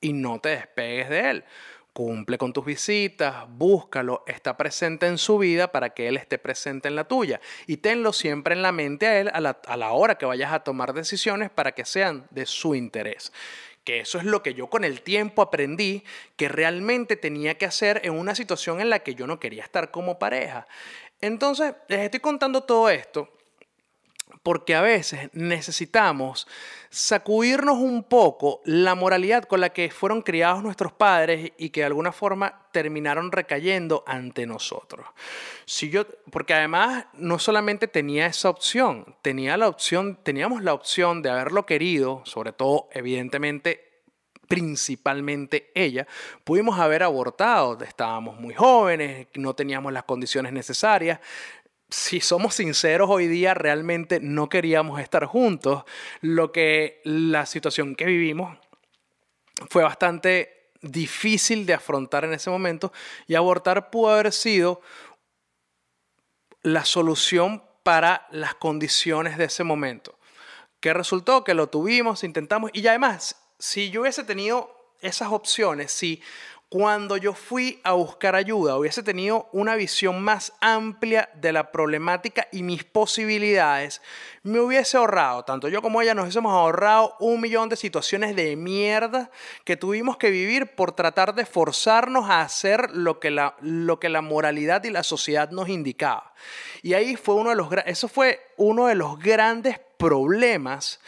y 0.00 0.12
no 0.12 0.40
te 0.40 0.48
despegues 0.50 1.08
de 1.08 1.30
él. 1.30 1.44
Cumple 1.96 2.36
con 2.36 2.52
tus 2.52 2.62
visitas, 2.62 3.46
búscalo, 3.48 4.22
está 4.26 4.54
presente 4.58 5.06
en 5.06 5.16
su 5.16 5.38
vida 5.38 5.72
para 5.72 5.94
que 5.94 6.08
él 6.08 6.18
esté 6.18 6.36
presente 6.36 6.88
en 6.88 6.94
la 6.94 7.04
tuya. 7.04 7.40
Y 7.66 7.78
tenlo 7.78 8.12
siempre 8.12 8.54
en 8.54 8.60
la 8.60 8.70
mente 8.70 9.06
a 9.06 9.18
él 9.18 9.30
a 9.32 9.40
la, 9.78 9.92
hora 9.92 10.18
que 10.18 10.26
vayas 10.26 10.52
a 10.52 10.60
tomar 10.60 10.92
decisiones 10.92 11.48
para 11.48 11.72
que 11.72 11.86
sean 11.86 12.26
de 12.30 12.44
su 12.44 12.74
interés 12.74 13.32
que 13.82 14.00
eso 14.00 14.18
es 14.18 14.24
lo 14.24 14.42
que 14.42 14.52
yo 14.52 14.66
con 14.66 14.84
el 14.84 15.00
tiempo 15.00 15.40
aprendí 15.40 16.02
que 16.34 16.48
realmente 16.48 17.14
tenía 17.14 17.56
que 17.56 17.66
hacer 17.66 18.00
en 18.04 18.14
una 18.14 18.34
situación 18.34 18.80
en 18.80 18.90
la 18.90 18.98
que 18.98 19.14
yo 19.14 19.28
no 19.28 19.38
quería 19.38 19.62
estar 19.62 19.92
como 19.92 20.18
pareja. 20.18 20.66
Entonces, 21.20 21.72
les 21.86 22.00
estoy 22.00 22.18
contando 22.18 22.64
todo 22.64 22.90
esto 22.90 23.35
porque 24.46 24.76
a 24.76 24.80
veces 24.80 25.28
necesitamos 25.32 26.46
sacudirnos 26.88 27.78
un 27.78 28.04
poco 28.04 28.60
la 28.64 28.94
moralidad 28.94 29.42
con 29.42 29.60
la 29.60 29.70
que 29.70 29.90
fueron 29.90 30.22
criados 30.22 30.62
nuestros 30.62 30.92
padres 30.92 31.50
y 31.58 31.70
que 31.70 31.80
de 31.80 31.86
alguna 31.86 32.12
forma 32.12 32.68
terminaron 32.70 33.32
recayendo 33.32 34.04
ante 34.06 34.46
nosotros. 34.46 35.04
Si 35.64 35.90
yo, 35.90 36.06
porque 36.30 36.54
además 36.54 37.06
no 37.14 37.40
solamente 37.40 37.88
tenía 37.88 38.26
esa 38.26 38.48
opción, 38.48 39.16
tenía 39.20 39.56
la 39.56 39.66
opción, 39.66 40.16
teníamos 40.22 40.62
la 40.62 40.74
opción 40.74 41.22
de 41.22 41.30
haberlo 41.30 41.66
querido, 41.66 42.22
sobre 42.24 42.52
todo 42.52 42.88
evidentemente 42.92 43.86
principalmente 44.46 45.70
ella, 45.74 46.06
pudimos 46.44 46.78
haber 46.78 47.02
abortado, 47.02 47.78
estábamos 47.82 48.38
muy 48.40 48.54
jóvenes, 48.54 49.26
no 49.34 49.54
teníamos 49.54 49.92
las 49.92 50.04
condiciones 50.04 50.52
necesarias, 50.52 51.20
si 51.88 52.20
somos 52.20 52.54
sinceros 52.54 53.08
hoy 53.10 53.28
día, 53.28 53.54
realmente 53.54 54.18
no 54.20 54.48
queríamos 54.48 55.00
estar 55.00 55.24
juntos. 55.24 55.84
Lo 56.20 56.52
que 56.52 57.00
la 57.04 57.46
situación 57.46 57.94
que 57.94 58.06
vivimos 58.06 58.58
fue 59.70 59.82
bastante 59.82 60.70
difícil 60.82 61.66
de 61.66 61.74
afrontar 61.74 62.24
en 62.24 62.34
ese 62.34 62.50
momento 62.50 62.92
y 63.26 63.34
abortar 63.34 63.90
pudo 63.90 64.10
haber 64.10 64.32
sido 64.32 64.80
la 66.62 66.84
solución 66.84 67.62
para 67.82 68.26
las 68.30 68.54
condiciones 68.56 69.38
de 69.38 69.44
ese 69.44 69.62
momento. 69.62 70.18
Que 70.80 70.92
resultó 70.92 71.44
que 71.44 71.54
lo 71.54 71.68
tuvimos, 71.68 72.24
intentamos 72.24 72.70
y 72.74 72.86
además, 72.86 73.36
si 73.58 73.90
yo 73.90 74.02
hubiese 74.02 74.24
tenido 74.24 74.92
esas 75.00 75.30
opciones, 75.30 75.92
si 75.92 76.20
cuando 76.68 77.16
yo 77.16 77.32
fui 77.32 77.80
a 77.84 77.92
buscar 77.92 78.34
ayuda 78.34 78.76
hubiese 78.76 79.04
tenido 79.04 79.48
una 79.52 79.76
visión 79.76 80.20
más 80.20 80.52
amplia 80.60 81.30
de 81.34 81.52
la 81.52 81.70
problemática 81.70 82.48
y 82.50 82.64
mis 82.64 82.82
posibilidades, 82.82 84.02
me 84.42 84.58
hubiese 84.58 84.96
ahorrado, 84.96 85.44
tanto 85.44 85.68
yo 85.68 85.80
como 85.80 86.02
ella 86.02 86.14
nos 86.14 86.24
hubiésemos 86.24 86.52
ahorrado 86.52 87.14
un 87.20 87.40
millón 87.40 87.68
de 87.68 87.76
situaciones 87.76 88.34
de 88.34 88.56
mierda 88.56 89.30
que 89.64 89.76
tuvimos 89.76 90.16
que 90.16 90.30
vivir 90.30 90.74
por 90.74 90.90
tratar 90.90 91.36
de 91.36 91.46
forzarnos 91.46 92.28
a 92.28 92.40
hacer 92.40 92.90
lo 92.90 93.20
que 93.20 93.30
la, 93.30 93.56
lo 93.60 94.00
que 94.00 94.08
la 94.08 94.20
moralidad 94.20 94.82
y 94.82 94.90
la 94.90 95.04
sociedad 95.04 95.50
nos 95.50 95.68
indicaba. 95.68 96.34
Y 96.82 96.94
ahí 96.94 97.14
fue 97.14 97.36
uno 97.36 97.50
de 97.50 97.56
los, 97.56 97.68
eso 97.86 98.08
fue 98.08 98.40
uno 98.56 98.86
de 98.86 98.96
los 98.96 99.20
grandes 99.20 99.78
problemas 99.98 101.00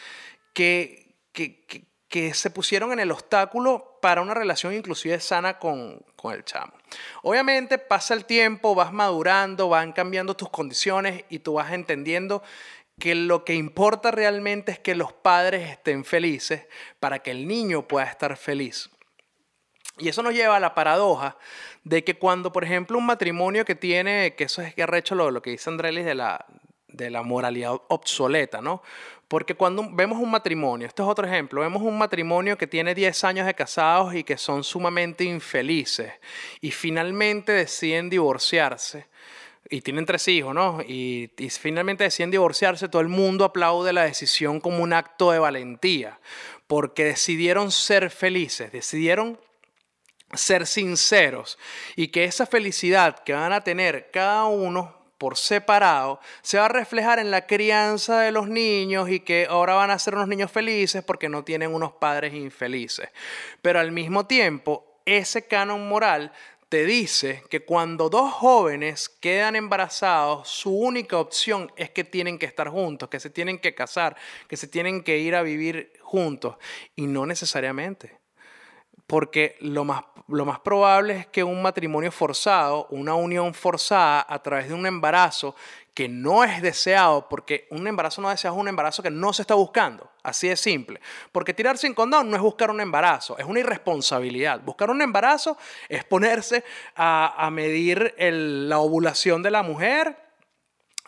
que, 0.53 1.16
que, 1.33 1.64
que 1.66 1.88
que 2.09 2.33
se 2.33 2.51
pusieron 2.51 2.92
en 2.92 3.01
el 3.01 3.11
obstáculo 3.11 3.88
para 4.01 4.21
una 4.21 4.35
relación 4.35 4.75
inclusive 4.75 5.21
sana 5.21 5.59
con, 5.59 6.05
el 6.33 6.45
chamo. 6.45 6.73
Obviamente 7.23 7.79
pasa 7.79 8.15
el 8.15 8.25
tiempo, 8.25 8.75
vas 8.75 8.93
madurando, 8.93 9.69
van 9.69 9.93
cambiando 9.93 10.37
tus 10.37 10.51
condiciones 10.51 11.25
y 11.29 11.41
tú 11.41 11.55
vas 11.55 11.73
entendiendo 11.73 12.43
que 12.99 13.15
lo 13.15 13.45
que 13.45 13.55
importa 13.55 14.11
realmente 14.11 14.73
es 14.73 14.79
que 14.79 14.95
los 14.95 15.13
padres 15.13 15.71
estén 15.71 16.05
felices 16.05 16.67
para 16.99 17.21
que 17.21 17.31
el 17.31 17.47
niño 17.47 17.87
pueda 17.87 18.07
estar 18.07 18.37
feliz. 18.37 18.91
Y 19.99 20.09
eso 20.09 20.23
nos 20.23 20.35
lleva 20.35 20.57
a 20.57 20.61
la 20.61 20.75
paradoja 20.75 21.37
de 21.85 22.05
que 22.05 22.19
cuando, 22.19 22.53
por 22.53 22.65
ejemplo, 22.65 22.99
un 22.99 23.07
matrimonio 23.07 23.65
que 23.65 23.75
tiene, 23.75 24.35
que 24.35 24.45
eso 24.45 24.63
es 24.63 24.75
que 24.75 24.83
arrecho 24.83 25.15
lo, 25.15 25.31
lo 25.31 25.43
que 25.43 25.51
dice 25.51 25.71
Andrelis 25.71 26.05
de 26.05 26.15
la, 26.15 26.47
de 26.99 27.11
la 27.11 27.23
moralidad 27.23 27.73
obsoleta, 27.89 28.61
¿no? 28.61 28.83
Porque 29.29 29.55
cuando 29.55 29.89
vemos 29.93 30.19
un 30.19 30.31
matrimonio, 30.31 30.87
esto 30.87 31.03
es 31.03 31.09
otro 31.09 31.27
ejemplo, 31.27 31.61
vemos 31.61 31.83
un 31.83 31.97
matrimonio 31.97 32.59
que 32.59 32.67
tiene 32.67 32.95
10 32.95 33.25
años 33.25 33.47
de 33.47 33.55
casados 33.55 34.15
y 34.15 34.25
que 34.25 34.37
son 34.37 34.65
sumamente 34.65 35.25
infelices 35.25 36.13
y 36.61 36.71
finalmente 36.71 37.53
deciden 37.53 38.11
divorciarse 38.11 39.07
y 39.71 39.83
tienen 39.83 40.07
tres 40.07 40.27
hijos, 40.29 40.55
¿no? 40.55 40.81
Y, 40.81 41.31
y, 41.37 41.51
finalmente 41.51 42.05
deciden 42.05 42.31
divorciarse, 42.31 42.89
todo 42.89 43.03
el 43.03 43.09
mundo 43.09 43.45
aplaude 43.45 43.93
la 43.93 44.05
decisión 44.05 44.61
como 44.61 44.83
un 44.83 44.95
acto 44.95 45.31
de 45.31 45.39
valentía, 45.39 46.19
porque 46.67 47.05
decidieron 47.05 47.71
ser 47.71 48.09
felices, 48.09 48.73
decidieron 48.73 49.39
ser 50.35 50.67
sinceros 50.67 51.59
y 51.97 52.09
que 52.09 52.25
esa 52.25 52.47
felicidad 52.47 53.19
que 53.25 53.33
van 53.33 53.53
a 53.53 53.63
tener 53.63 54.11
cada 54.11 54.45
uno 54.45 54.98
por 55.18 55.37
separado 55.37 56.20
se 56.42 56.59
va 56.59 56.66
a 56.66 56.68
reflejar 56.68 57.18
en 57.18 57.31
la 57.31 57.46
crianza 57.46 58.20
de 58.20 58.33
los 58.33 58.48
niños 58.48 59.11
y 59.11 59.20
que 59.20 59.46
ahora 59.50 59.74
van 59.74 59.90
a 59.90 59.98
ser 59.98 60.14
unos 60.14 60.28
niños 60.28 60.50
felices 60.50 61.04
porque 61.04 61.28
no 61.28 61.44
tienen 61.44 61.74
unos 61.74 61.92
padres 61.92 62.33
infelices. 62.33 63.11
Pero 63.61 63.81
al 63.81 63.92
mismo 63.92 64.26
tiempo, 64.26 65.00
ese 65.04 65.46
canon 65.46 65.88
moral 65.88 66.33
te 66.68 66.85
dice 66.85 67.42
que 67.50 67.64
cuando 67.64 68.11
dos 68.11 68.33
jóvenes 68.33 69.09
quedan 69.09 69.57
embarazados, 69.57 70.48
su 70.48 70.70
única 70.70 71.18
opción 71.18 71.72
es 71.76 71.90
que 71.90 72.04
tienen 72.04 72.38
que 72.38 72.46
estar 72.46 72.68
juntos, 72.68 73.09
que 73.09 73.20
se 73.20 73.31
tienen 73.31 73.59
que 73.59 73.74
casar, 73.74 74.16
que 74.48 74.57
se 74.57 74.68
tienen 74.68 75.02
que 75.02 75.18
ir 75.18 75.35
a 75.35 75.42
vivir 75.42 75.94
juntos. 76.00 76.57
Y 76.94 77.07
no 77.07 77.24
necesariamente 77.24 78.18
porque 79.09 79.57
lo 79.61 79.85
más, 79.85 80.05
lo 80.29 80.44
más 80.44 80.61
probable 80.61 81.16
es 81.16 81.27
que 81.27 81.42
un 81.42 81.62
matrimonio 81.62 82.12
forzado, 82.12 82.87
una 82.90 83.14
unión 83.14 83.55
forzada 83.55 84.25
a 84.29 84.42
través 84.42 84.68
de 84.68 84.75
un 84.75 84.85
embarazo 84.85 85.57
que 85.94 86.11
no 86.11 86.44
es 86.44 86.61
deseado, 86.61 87.27
porque 87.27 87.66
un 87.71 87.88
embarazo 87.88 88.21
no 88.21 88.29
deseado 88.29 88.55
es 88.55 88.61
un 88.61 88.68
embarazo 88.68 89.03
que 89.03 89.11
no 89.11 89.33
se 89.33 89.42
está 89.42 89.55
buscando, 89.55 90.12
así 90.23 90.47
de 90.47 90.57
simple. 90.57 91.01
Porque 91.33 91.55
tirar 91.55 91.79
sin 91.79 91.94
condón 91.94 92.31
no 92.31 92.37
es 92.37 92.42
buscar 92.42 92.71
un 92.71 92.83
embarazo, 92.83 93.38
es 93.38 93.47
una 93.47 93.61
irresponsabilidad. 93.61 94.61
Buscar 94.61 94.90
un 94.90 95.01
embarazo 95.01 95.57
es 95.88 96.05
ponerse 96.05 96.62
a, 96.94 97.49
medir 97.51 98.14
la 98.18 98.79
ovulación 98.79 99.42
de 99.42 99.51
la 99.51 99.62
mujer, 99.62 100.18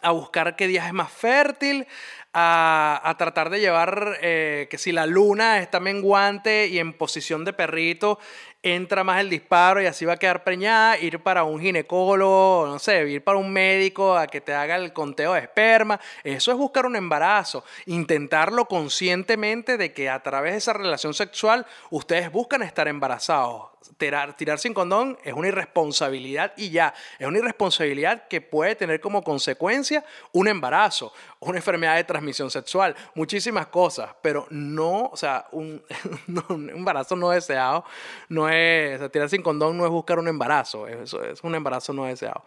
a 0.00 0.10
buscar 0.12 0.56
qué 0.56 0.66
día 0.66 0.86
es 0.86 0.92
más 0.94 1.12
fértil, 1.12 1.86
a, 2.32 3.14
tratar 3.18 3.50
de 3.50 3.60
llevar 3.60 4.18
eh, 4.22 4.68
que 4.70 4.78
si 4.78 4.92
la 4.92 5.06
luna 5.06 5.58
está 5.58 5.80
menguante 5.80 6.68
y 6.68 6.78
en 6.78 6.92
posición 6.92 7.44
de 7.44 7.52
perrito, 7.52 8.18
entra 8.62 9.04
más 9.04 9.20
el 9.20 9.30
disparo 9.30 9.80
y 9.80 9.86
así 9.86 10.04
va 10.04 10.14
a 10.14 10.18
quedar 10.18 10.44
preñada, 10.44 10.98
ir 10.98 11.20
para 11.20 11.44
un 11.44 11.60
ginecólogo, 11.60 12.66
no 12.66 12.78
sé, 12.78 13.08
ir 13.08 13.24
para 13.24 13.38
un 13.38 13.50
médico 13.50 14.16
a 14.16 14.26
que 14.26 14.40
te 14.40 14.52
haga 14.52 14.76
el 14.76 14.92
conteo 14.92 15.32
de 15.32 15.40
esperma, 15.40 15.98
eso 16.24 16.52
es 16.52 16.58
buscar 16.58 16.84
un 16.84 16.96
embarazo, 16.96 17.64
intentarlo 17.86 18.66
conscientemente 18.66 19.78
de 19.78 19.92
que 19.92 20.10
a 20.10 20.22
través 20.22 20.52
de 20.52 20.58
esa 20.58 20.72
relación 20.74 21.14
sexual 21.14 21.66
ustedes 21.90 22.30
buscan 22.30 22.62
estar 22.62 22.86
embarazados. 22.86 23.70
Tirar, 23.96 24.36
tirar 24.36 24.58
sin 24.58 24.74
condón 24.74 25.18
es 25.24 25.32
una 25.32 25.48
irresponsabilidad 25.48 26.52
y 26.56 26.70
ya, 26.70 26.92
es 27.18 27.26
una 27.26 27.38
irresponsabilidad 27.38 28.28
que 28.28 28.42
puede 28.42 28.74
tener 28.74 29.00
como 29.00 29.24
consecuencia 29.24 30.04
un 30.32 30.48
embarazo, 30.48 31.14
una 31.40 31.58
enfermedad 31.58 31.96
de 31.96 32.04
transmisión 32.04 32.19
sexual, 32.50 32.94
muchísimas 33.14 33.66
cosas, 33.68 34.10
pero 34.22 34.46
no, 34.50 35.10
o 35.12 35.16
sea, 35.16 35.46
un, 35.52 35.82
un 36.48 36.70
embarazo 36.70 37.16
no 37.16 37.30
deseado 37.30 37.84
no 38.28 38.48
es, 38.48 39.10
tirar 39.10 39.28
sin 39.28 39.42
condón 39.42 39.76
no 39.76 39.84
es 39.84 39.90
buscar 39.90 40.18
un 40.18 40.28
embarazo, 40.28 40.86
eso 40.86 41.22
es 41.24 41.42
un 41.42 41.54
embarazo 41.54 41.92
no 41.92 42.04
deseado. 42.04 42.44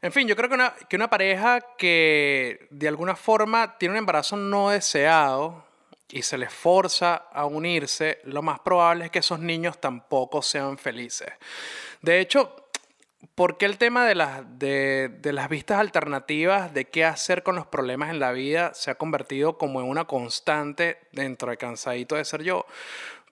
En 0.00 0.12
fin, 0.12 0.26
yo 0.26 0.34
creo 0.34 0.48
que 0.48 0.54
una, 0.56 0.74
que 0.88 0.96
una 0.96 1.08
pareja 1.08 1.60
que 1.78 2.66
de 2.70 2.88
alguna 2.88 3.14
forma 3.14 3.78
tiene 3.78 3.92
un 3.92 3.98
embarazo 3.98 4.36
no 4.36 4.70
deseado 4.70 5.64
y 6.10 6.22
se 6.22 6.36
les 6.36 6.52
forza 6.52 7.14
a 7.32 7.46
unirse, 7.46 8.20
lo 8.24 8.42
más 8.42 8.60
probable 8.60 9.06
es 9.06 9.10
que 9.10 9.20
esos 9.20 9.38
niños 9.38 9.80
tampoco 9.80 10.42
sean 10.42 10.76
felices. 10.76 11.32
De 12.02 12.20
hecho, 12.20 12.61
¿por 13.34 13.58
qué 13.58 13.66
el 13.66 13.78
tema 13.78 14.06
de 14.06 14.14
las, 14.14 14.58
de, 14.58 15.08
de 15.20 15.32
las 15.32 15.48
vistas 15.48 15.78
alternativas, 15.78 16.74
de 16.74 16.86
qué 16.86 17.04
hacer 17.04 17.42
con 17.42 17.56
los 17.56 17.66
problemas 17.66 18.10
en 18.10 18.20
la 18.20 18.32
vida, 18.32 18.74
se 18.74 18.90
ha 18.90 18.96
convertido 18.96 19.58
como 19.58 19.80
en 19.80 19.88
una 19.88 20.04
constante 20.04 20.98
dentro 21.12 21.50
de 21.50 21.56
Cansadito 21.56 22.16
de 22.16 22.24
Ser 22.24 22.42
Yo? 22.42 22.66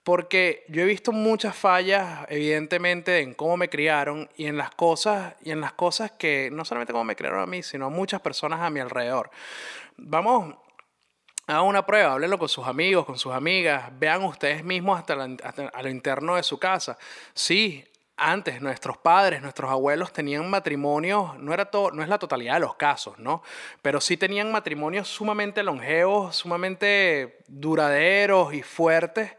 Porque 0.03 0.65
yo 0.67 0.81
he 0.81 0.85
visto 0.85 1.11
muchas 1.11 1.55
fallas, 1.55 2.25
evidentemente, 2.29 3.19
en 3.19 3.35
cómo 3.35 3.55
me 3.55 3.69
criaron 3.69 4.29
y 4.35 4.47
en 4.47 4.57
las 4.57 4.71
cosas, 4.71 5.35
y 5.43 5.51
en 5.51 5.61
las 5.61 5.73
cosas 5.73 6.11
que, 6.11 6.49
no 6.51 6.65
solamente 6.65 6.91
cómo 6.91 7.03
me 7.03 7.15
criaron 7.15 7.41
a 7.41 7.45
mí, 7.45 7.61
sino 7.61 7.85
a 7.85 7.89
muchas 7.89 8.19
personas 8.19 8.61
a 8.61 8.71
mi 8.71 8.79
alrededor. 8.79 9.29
Vamos 9.97 10.55
a 11.45 11.61
una 11.61 11.85
prueba, 11.85 12.13
háblenlo 12.13 12.39
con 12.39 12.49
sus 12.49 12.65
amigos, 12.65 13.05
con 13.05 13.19
sus 13.19 13.31
amigas, 13.31 13.91
vean 13.99 14.23
ustedes 14.23 14.63
mismos 14.63 14.99
hasta, 14.99 15.13
hasta 15.43 15.67
a 15.67 15.83
lo 15.83 15.89
interno 15.89 16.35
de 16.35 16.43
su 16.43 16.57
casa. 16.57 16.97
Sí, 17.35 17.85
antes 18.21 18.61
nuestros 18.61 18.97
padres, 18.97 19.41
nuestros 19.41 19.71
abuelos 19.71 20.13
tenían 20.13 20.47
matrimonios, 20.47 21.37
no, 21.39 21.53
era 21.53 21.65
todo, 21.65 21.89
no 21.91 22.03
es 22.03 22.09
la 22.09 22.19
totalidad 22.19 22.53
de 22.53 22.59
los 22.59 22.75
casos, 22.75 23.17
¿no? 23.17 23.41
Pero 23.81 23.99
sí 23.99 24.15
tenían 24.15 24.51
matrimonios 24.51 25.07
sumamente 25.07 25.63
longevos, 25.63 26.35
sumamente 26.35 27.39
duraderos 27.47 28.53
y 28.53 28.61
fuertes, 28.61 29.31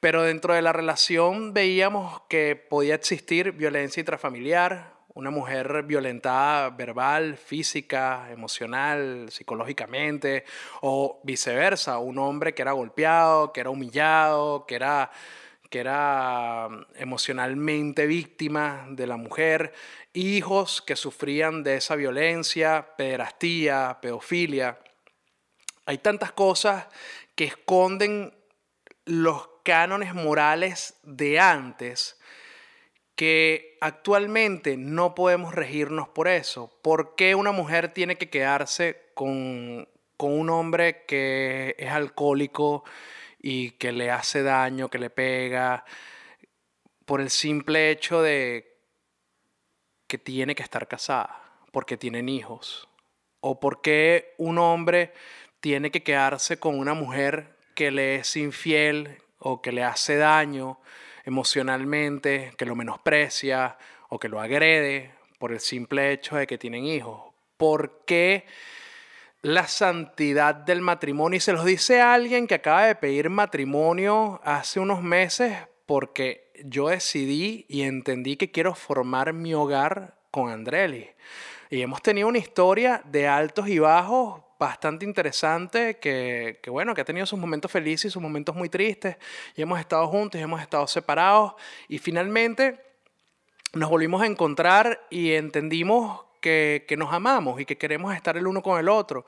pero 0.00 0.22
dentro 0.22 0.54
de 0.54 0.62
la 0.62 0.72
relación 0.72 1.52
veíamos 1.52 2.22
que 2.28 2.56
podía 2.56 2.94
existir 2.94 3.52
violencia 3.52 4.00
intrafamiliar, 4.00 4.92
una 5.14 5.30
mujer 5.30 5.82
violentada 5.82 6.70
verbal, 6.70 7.36
física, 7.36 8.28
emocional, 8.30 9.26
psicológicamente, 9.30 10.44
o 10.80 11.20
viceversa, 11.22 11.98
un 11.98 12.18
hombre 12.18 12.54
que 12.54 12.62
era 12.62 12.72
golpeado, 12.72 13.52
que 13.52 13.60
era 13.60 13.68
humillado, 13.68 14.64
que 14.64 14.74
era 14.74 15.10
que 15.72 15.80
era 15.80 16.68
mm, 16.68 16.84
emocionalmente 16.96 18.06
víctima 18.06 18.84
de 18.90 19.06
la 19.06 19.16
mujer, 19.16 19.72
hijos 20.12 20.82
que 20.82 20.96
sufrían 20.96 21.64
de 21.64 21.76
esa 21.76 21.96
violencia, 21.96 22.94
pederastía, 22.96 23.98
pedofilia. 24.02 24.78
Hay 25.86 25.98
tantas 25.98 26.30
cosas 26.32 26.86
que 27.34 27.44
esconden 27.44 28.34
los 29.06 29.48
cánones 29.64 30.14
morales 30.14 31.00
de 31.04 31.40
antes 31.40 32.20
que 33.16 33.78
actualmente 33.80 34.76
no 34.76 35.14
podemos 35.14 35.54
regirnos 35.54 36.06
por 36.06 36.28
eso. 36.28 36.70
¿Por 36.82 37.14
qué 37.16 37.34
una 37.34 37.52
mujer 37.52 37.94
tiene 37.94 38.16
que 38.18 38.28
quedarse 38.28 39.10
con, 39.14 39.88
con 40.18 40.38
un 40.38 40.50
hombre 40.50 41.04
que 41.06 41.76
es 41.78 41.90
alcohólico? 41.90 42.84
Y 43.42 43.72
que 43.72 43.92
le 43.92 44.10
hace 44.10 44.42
daño, 44.42 44.88
que 44.88 44.98
le 44.98 45.10
pega, 45.10 45.84
por 47.04 47.20
el 47.20 47.28
simple 47.28 47.90
hecho 47.90 48.22
de 48.22 48.78
que 50.06 50.16
tiene 50.16 50.54
que 50.54 50.62
estar 50.62 50.86
casada, 50.86 51.42
porque 51.72 51.96
tienen 51.96 52.28
hijos, 52.28 52.88
o 53.40 53.58
porque 53.58 54.34
un 54.38 54.58
hombre 54.58 55.12
tiene 55.60 55.90
que 55.90 56.02
quedarse 56.02 56.58
con 56.58 56.78
una 56.78 56.94
mujer 56.94 57.56
que 57.74 57.90
le 57.90 58.16
es 58.16 58.36
infiel 58.36 59.18
o 59.38 59.60
que 59.60 59.72
le 59.72 59.82
hace 59.82 60.16
daño 60.16 60.78
emocionalmente, 61.24 62.52
que 62.56 62.66
lo 62.66 62.76
menosprecia 62.76 63.76
o 64.08 64.18
que 64.18 64.28
lo 64.28 64.40
agrede 64.40 65.10
por 65.38 65.52
el 65.52 65.60
simple 65.60 66.12
hecho 66.12 66.36
de 66.36 66.46
que 66.46 66.58
tienen 66.58 66.84
hijos. 66.84 67.32
¿Por 67.56 68.04
qué? 68.04 68.46
La 69.42 69.66
santidad 69.66 70.54
del 70.54 70.80
matrimonio. 70.80 71.36
Y 71.36 71.40
se 71.40 71.52
los 71.52 71.64
dice 71.64 72.00
a 72.00 72.14
alguien 72.14 72.46
que 72.46 72.54
acaba 72.54 72.86
de 72.86 72.94
pedir 72.94 73.28
matrimonio 73.28 74.40
hace 74.44 74.80
unos 74.80 75.02
meses 75.02 75.58
porque 75.86 76.52
yo 76.64 76.88
decidí 76.88 77.66
y 77.68 77.82
entendí 77.82 78.36
que 78.36 78.50
quiero 78.50 78.74
formar 78.74 79.32
mi 79.32 79.52
hogar 79.52 80.14
con 80.30 80.50
Andreli. 80.50 81.10
Y 81.70 81.82
hemos 81.82 82.02
tenido 82.02 82.28
una 82.28 82.38
historia 82.38 83.02
de 83.04 83.26
altos 83.26 83.68
y 83.68 83.78
bajos 83.78 84.42
bastante 84.58 85.04
interesante 85.04 85.98
que, 85.98 86.60
que, 86.62 86.70
bueno, 86.70 86.94
que 86.94 87.00
ha 87.00 87.04
tenido 87.04 87.26
sus 87.26 87.38
momentos 87.38 87.70
felices 87.70 88.06
y 88.06 88.10
sus 88.10 88.22
momentos 88.22 88.54
muy 88.54 88.68
tristes. 88.68 89.16
Y 89.56 89.62
hemos 89.62 89.80
estado 89.80 90.06
juntos 90.06 90.40
y 90.40 90.44
hemos 90.44 90.60
estado 90.60 90.86
separados. 90.86 91.54
Y 91.88 91.98
finalmente 91.98 92.78
nos 93.72 93.90
volvimos 93.90 94.22
a 94.22 94.26
encontrar 94.26 95.04
y 95.10 95.32
entendimos 95.32 96.20
que, 96.42 96.84
nos 96.98 97.12
amamos 97.14 97.58
y 97.58 97.64
que 97.64 97.78
queremos 97.78 98.14
estar 98.14 98.36
el 98.36 98.46
uno 98.46 98.62
con 98.62 98.78
el 98.78 98.90
otro. 98.90 99.24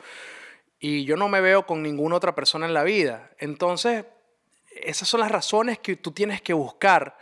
Y 0.78 1.06
yo 1.06 1.16
no 1.16 1.30
me 1.30 1.40
veo 1.40 1.64
con 1.64 1.82
ninguna 1.82 2.16
otra 2.16 2.34
persona 2.34 2.66
en 2.66 2.74
la 2.74 2.82
vida. 2.82 3.30
Entonces, 3.38 4.04
esas 4.82 5.08
son 5.08 5.20
las 5.20 5.30
razones 5.30 5.78
que 5.78 5.96
tú 5.96 6.12
tienes 6.12 6.42
que 6.42 6.52
buscar 6.52 7.16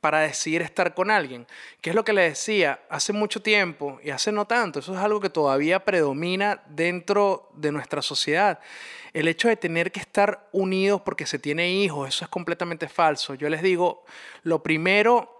para 0.00 0.20
decidir 0.20 0.60
estar 0.60 0.92
con 0.94 1.10
alguien. 1.10 1.46
Que 1.80 1.90
es 1.90 1.96
lo 1.96 2.04
que 2.04 2.12
le 2.12 2.22
decía 2.22 2.80
hace 2.90 3.12
mucho 3.12 3.40
tiempo 3.40 4.00
y 4.02 4.10
hace 4.10 4.32
no 4.32 4.46
tanto. 4.46 4.80
Eso 4.80 4.92
es 4.92 5.00
algo 5.00 5.20
que 5.20 5.30
todavía 5.30 5.84
predomina 5.84 6.62
dentro 6.66 7.50
de 7.54 7.70
nuestra 7.70 8.02
sociedad. 8.02 8.58
El 9.12 9.28
hecho 9.28 9.48
de 9.48 9.56
tener 9.56 9.92
que 9.92 10.00
estar 10.00 10.48
unidos 10.52 11.00
porque 11.02 11.26
se 11.26 11.38
tiene 11.38 11.70
hijos, 11.70 12.08
eso 12.08 12.24
es 12.24 12.30
completamente 12.30 12.88
falso. 12.88 13.34
Yo 13.34 13.48
les 13.48 13.62
digo, 13.62 14.04
lo 14.42 14.62
primero 14.62 15.33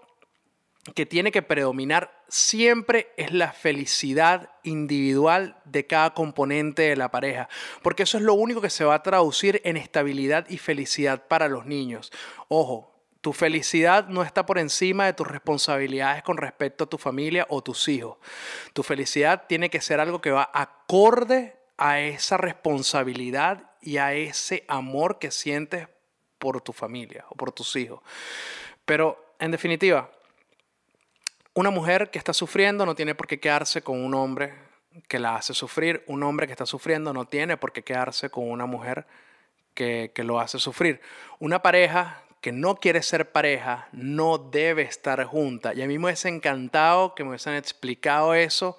que 0.93 1.05
tiene 1.05 1.31
que 1.31 1.41
predominar 1.41 2.23
siempre 2.27 3.11
es 3.17 3.31
la 3.31 3.51
felicidad 3.51 4.51
individual 4.63 5.57
de 5.65 5.87
cada 5.87 6.13
componente 6.13 6.83
de 6.83 6.95
la 6.95 7.09
pareja, 7.09 7.49
porque 7.81 8.03
eso 8.03 8.17
es 8.17 8.23
lo 8.23 8.35
único 8.35 8.61
que 8.61 8.69
se 8.69 8.85
va 8.85 8.95
a 8.95 9.03
traducir 9.03 9.61
en 9.63 9.77
estabilidad 9.77 10.47
y 10.49 10.57
felicidad 10.57 11.27
para 11.27 11.47
los 11.47 11.65
niños. 11.65 12.11
Ojo, 12.47 12.95
tu 13.21 13.33
felicidad 13.33 14.07
no 14.07 14.21
está 14.21 14.45
por 14.45 14.59
encima 14.59 15.07
de 15.07 15.13
tus 15.13 15.27
responsabilidades 15.27 16.21
con 16.21 16.37
respecto 16.37 16.83
a 16.83 16.87
tu 16.87 16.99
familia 16.99 17.47
o 17.49 17.63
tus 17.63 17.87
hijos. 17.87 18.17
Tu 18.73 18.83
felicidad 18.83 19.45
tiene 19.47 19.71
que 19.71 19.81
ser 19.81 19.99
algo 19.99 20.21
que 20.21 20.29
va 20.29 20.51
acorde 20.53 21.57
a 21.77 21.99
esa 21.99 22.37
responsabilidad 22.37 23.71
y 23.81 23.97
a 23.97 24.13
ese 24.13 24.63
amor 24.67 25.17
que 25.17 25.31
sientes 25.31 25.87
por 26.37 26.61
tu 26.61 26.71
familia 26.71 27.25
o 27.29 27.35
por 27.35 27.51
tus 27.51 27.75
hijos. 27.75 28.01
Pero 28.85 29.33
en 29.39 29.49
definitiva, 29.49 30.11
una 31.55 31.71
mujer 31.71 32.11
que 32.11 32.19
está 32.19 32.33
sufriendo 32.33 32.85
no 32.85 32.95
tiene 32.95 33.15
por 33.15 33.27
qué 33.27 33.39
quedarse 33.39 33.81
con 33.81 34.03
un 34.03 34.13
hombre 34.13 34.53
que 35.07 35.19
la 35.19 35.37
hace 35.37 35.53
sufrir. 35.53 36.03
Un 36.05 36.21
hombre 36.23 36.47
que 36.47 36.53
está 36.53 36.65
sufriendo 36.65 37.13
no 37.13 37.25
tiene 37.25 37.55
por 37.55 37.71
qué 37.71 37.81
quedarse 37.81 38.29
con 38.29 38.49
una 38.51 38.65
mujer 38.65 39.07
que, 39.73 40.11
lo 40.17 40.39
hace 40.39 40.59
sufrir. 40.59 40.99
Una 41.39 41.61
pareja 41.61 42.21
que 42.41 42.51
no 42.51 42.75
quiere 42.75 43.01
ser 43.01 43.31
pareja 43.31 43.87
no 43.93 44.37
debe 44.37 44.81
estar 44.81 45.23
junta. 45.23 45.73
Y 45.73 45.81
a 45.81 45.87
mí 45.87 45.97
me 45.97 46.05
hubiese 46.05 46.27
encantado 46.27 47.15
que 47.15 47.23
me 47.23 47.29
hubiesen 47.29 47.55
explicado 47.55 48.33
eso 48.33 48.77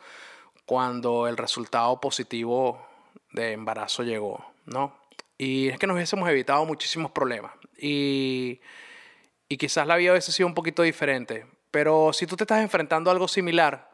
cuando 0.66 1.28
el 1.28 1.38
resultado 1.38 1.98
positivo 1.98 2.86
de 3.32 3.52
embarazo 3.52 4.02
llegó, 4.02 4.44
¿no? 4.66 4.94
Y 5.38 5.68
es 5.68 5.78
que 5.78 5.86
nos 5.86 5.94
hubiésemos 5.94 6.28
evitado 6.28 6.64
muchísimos 6.66 7.10
problemas. 7.10 7.52
Y, 7.78 8.60
y 9.48 9.56
quizás 9.56 9.86
la 9.86 9.96
vida 9.96 10.12
hubiese 10.12 10.32
sido 10.32 10.46
un 10.46 10.54
poquito 10.54 10.82
diferente. 10.82 11.46
Pero 11.76 12.10
si 12.14 12.26
tú 12.26 12.36
te 12.36 12.44
estás 12.44 12.62
enfrentando 12.62 13.10
a 13.10 13.12
algo 13.12 13.28
similar, 13.28 13.90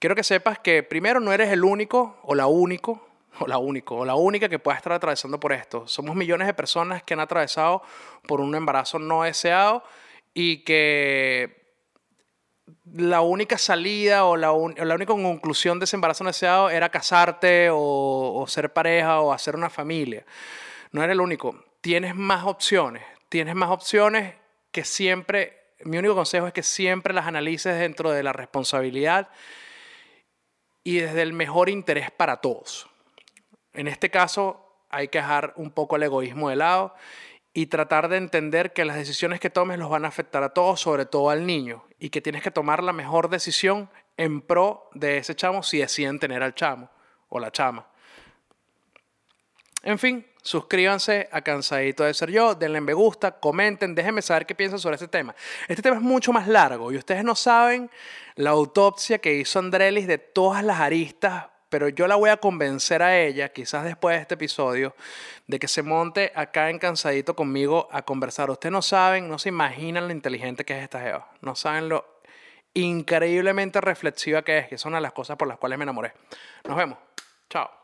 quiero 0.00 0.16
que 0.16 0.24
sepas 0.24 0.58
que 0.58 0.82
primero 0.82 1.20
no 1.20 1.32
eres 1.32 1.52
el 1.52 1.62
único 1.62 2.18
o 2.24 2.34
la 2.34 2.48
único 2.48 3.06
o 3.38 3.46
la 3.46 3.56
único 3.56 3.98
o 3.98 4.04
la 4.04 4.16
única 4.16 4.48
que 4.48 4.58
pueda 4.58 4.78
estar 4.78 4.92
atravesando 4.92 5.38
por 5.38 5.52
esto. 5.52 5.86
Somos 5.86 6.16
millones 6.16 6.48
de 6.48 6.54
personas 6.54 7.04
que 7.04 7.14
han 7.14 7.20
atravesado 7.20 7.84
por 8.26 8.40
un 8.40 8.56
embarazo 8.56 8.98
no 8.98 9.22
deseado 9.22 9.84
y 10.34 10.64
que 10.64 11.76
la 12.92 13.20
única 13.20 13.58
salida 13.58 14.24
o 14.24 14.36
la, 14.36 14.48
la 14.48 14.94
única 14.96 15.12
conclusión 15.12 15.78
de 15.78 15.84
ese 15.84 15.94
embarazo 15.94 16.24
no 16.24 16.30
deseado 16.30 16.68
era 16.68 16.88
casarte 16.88 17.70
o, 17.70 17.78
o 17.78 18.44
ser 18.48 18.72
pareja 18.72 19.20
o 19.20 19.32
hacer 19.32 19.54
una 19.54 19.70
familia. 19.70 20.26
No 20.90 21.00
eres 21.00 21.14
el 21.14 21.20
único. 21.20 21.64
Tienes 21.80 22.16
más 22.16 22.44
opciones. 22.44 23.04
Tienes 23.28 23.54
más 23.54 23.70
opciones 23.70 24.34
que 24.72 24.84
siempre 24.84 25.61
mi 25.84 25.98
único 25.98 26.14
consejo 26.14 26.46
es 26.46 26.52
que 26.52 26.62
siempre 26.62 27.14
las 27.14 27.26
analices 27.26 27.78
dentro 27.78 28.10
de 28.10 28.22
la 28.22 28.32
responsabilidad 28.32 29.28
y 30.84 30.98
desde 30.98 31.22
el 31.22 31.32
mejor 31.32 31.68
interés 31.68 32.10
para 32.10 32.38
todos. 32.38 32.88
En 33.72 33.88
este 33.88 34.10
caso 34.10 34.84
hay 34.90 35.08
que 35.08 35.18
dejar 35.18 35.54
un 35.56 35.70
poco 35.70 35.96
el 35.96 36.02
egoísmo 36.02 36.50
de 36.50 36.56
lado 36.56 36.94
y 37.54 37.66
tratar 37.66 38.08
de 38.08 38.16
entender 38.16 38.72
que 38.72 38.84
las 38.84 38.96
decisiones 38.96 39.40
que 39.40 39.50
tomes 39.50 39.78
los 39.78 39.90
van 39.90 40.04
a 40.04 40.08
afectar 40.08 40.42
a 40.42 40.50
todos, 40.50 40.80
sobre 40.80 41.04
todo 41.04 41.30
al 41.30 41.46
niño, 41.46 41.84
y 41.98 42.10
que 42.10 42.22
tienes 42.22 42.42
que 42.42 42.50
tomar 42.50 42.82
la 42.82 42.92
mejor 42.92 43.28
decisión 43.28 43.90
en 44.16 44.40
pro 44.40 44.88
de 44.94 45.18
ese 45.18 45.34
chamo 45.34 45.62
si 45.62 45.78
deciden 45.78 46.18
tener 46.18 46.42
al 46.42 46.54
chamo 46.54 46.90
o 47.28 47.38
la 47.38 47.50
chama. 47.50 47.86
En 49.82 49.98
fin, 49.98 50.24
suscríbanse 50.42 51.28
a 51.32 51.42
Cansadito 51.42 52.04
de 52.04 52.14
Ser 52.14 52.30
Yo, 52.30 52.54
denle 52.54 52.80
me 52.80 52.94
gusta, 52.94 53.32
comenten, 53.32 53.94
déjenme 53.94 54.22
saber 54.22 54.46
qué 54.46 54.54
piensan 54.54 54.78
sobre 54.78 54.94
este 54.94 55.08
tema. 55.08 55.34
Este 55.66 55.82
tema 55.82 55.96
es 55.96 56.02
mucho 56.02 56.32
más 56.32 56.46
largo 56.46 56.92
y 56.92 56.96
ustedes 56.96 57.24
no 57.24 57.34
saben 57.34 57.90
la 58.36 58.50
autopsia 58.50 59.18
que 59.18 59.34
hizo 59.34 59.58
Andrelis 59.58 60.06
de 60.06 60.18
todas 60.18 60.62
las 60.62 60.78
aristas, 60.78 61.46
pero 61.68 61.88
yo 61.88 62.06
la 62.06 62.14
voy 62.14 62.30
a 62.30 62.36
convencer 62.36 63.02
a 63.02 63.18
ella, 63.18 63.48
quizás 63.48 63.84
después 63.84 64.16
de 64.16 64.22
este 64.22 64.34
episodio, 64.34 64.94
de 65.48 65.58
que 65.58 65.66
se 65.66 65.82
monte 65.82 66.30
acá 66.34 66.70
en 66.70 66.78
Cansadito 66.78 67.34
conmigo 67.34 67.88
a 67.90 68.02
conversar. 68.02 68.50
Ustedes 68.50 68.72
no 68.72 68.82
saben, 68.82 69.28
no 69.28 69.38
se 69.38 69.48
imaginan 69.48 70.06
lo 70.06 70.12
inteligente 70.12 70.64
que 70.64 70.76
es 70.76 70.84
esta 70.84 71.00
Jeva, 71.00 71.28
no 71.40 71.56
saben 71.56 71.88
lo 71.88 72.20
increíblemente 72.74 73.80
reflexiva 73.80 74.42
que 74.42 74.58
es, 74.58 74.68
que 74.68 74.74
es 74.76 74.84
una 74.84 74.98
de 74.98 75.02
las 75.02 75.12
cosas 75.12 75.36
por 75.36 75.48
las 75.48 75.58
cuales 75.58 75.76
me 75.78 75.82
enamoré. 75.82 76.12
Nos 76.64 76.76
vemos. 76.76 76.98
Chao. 77.50 77.81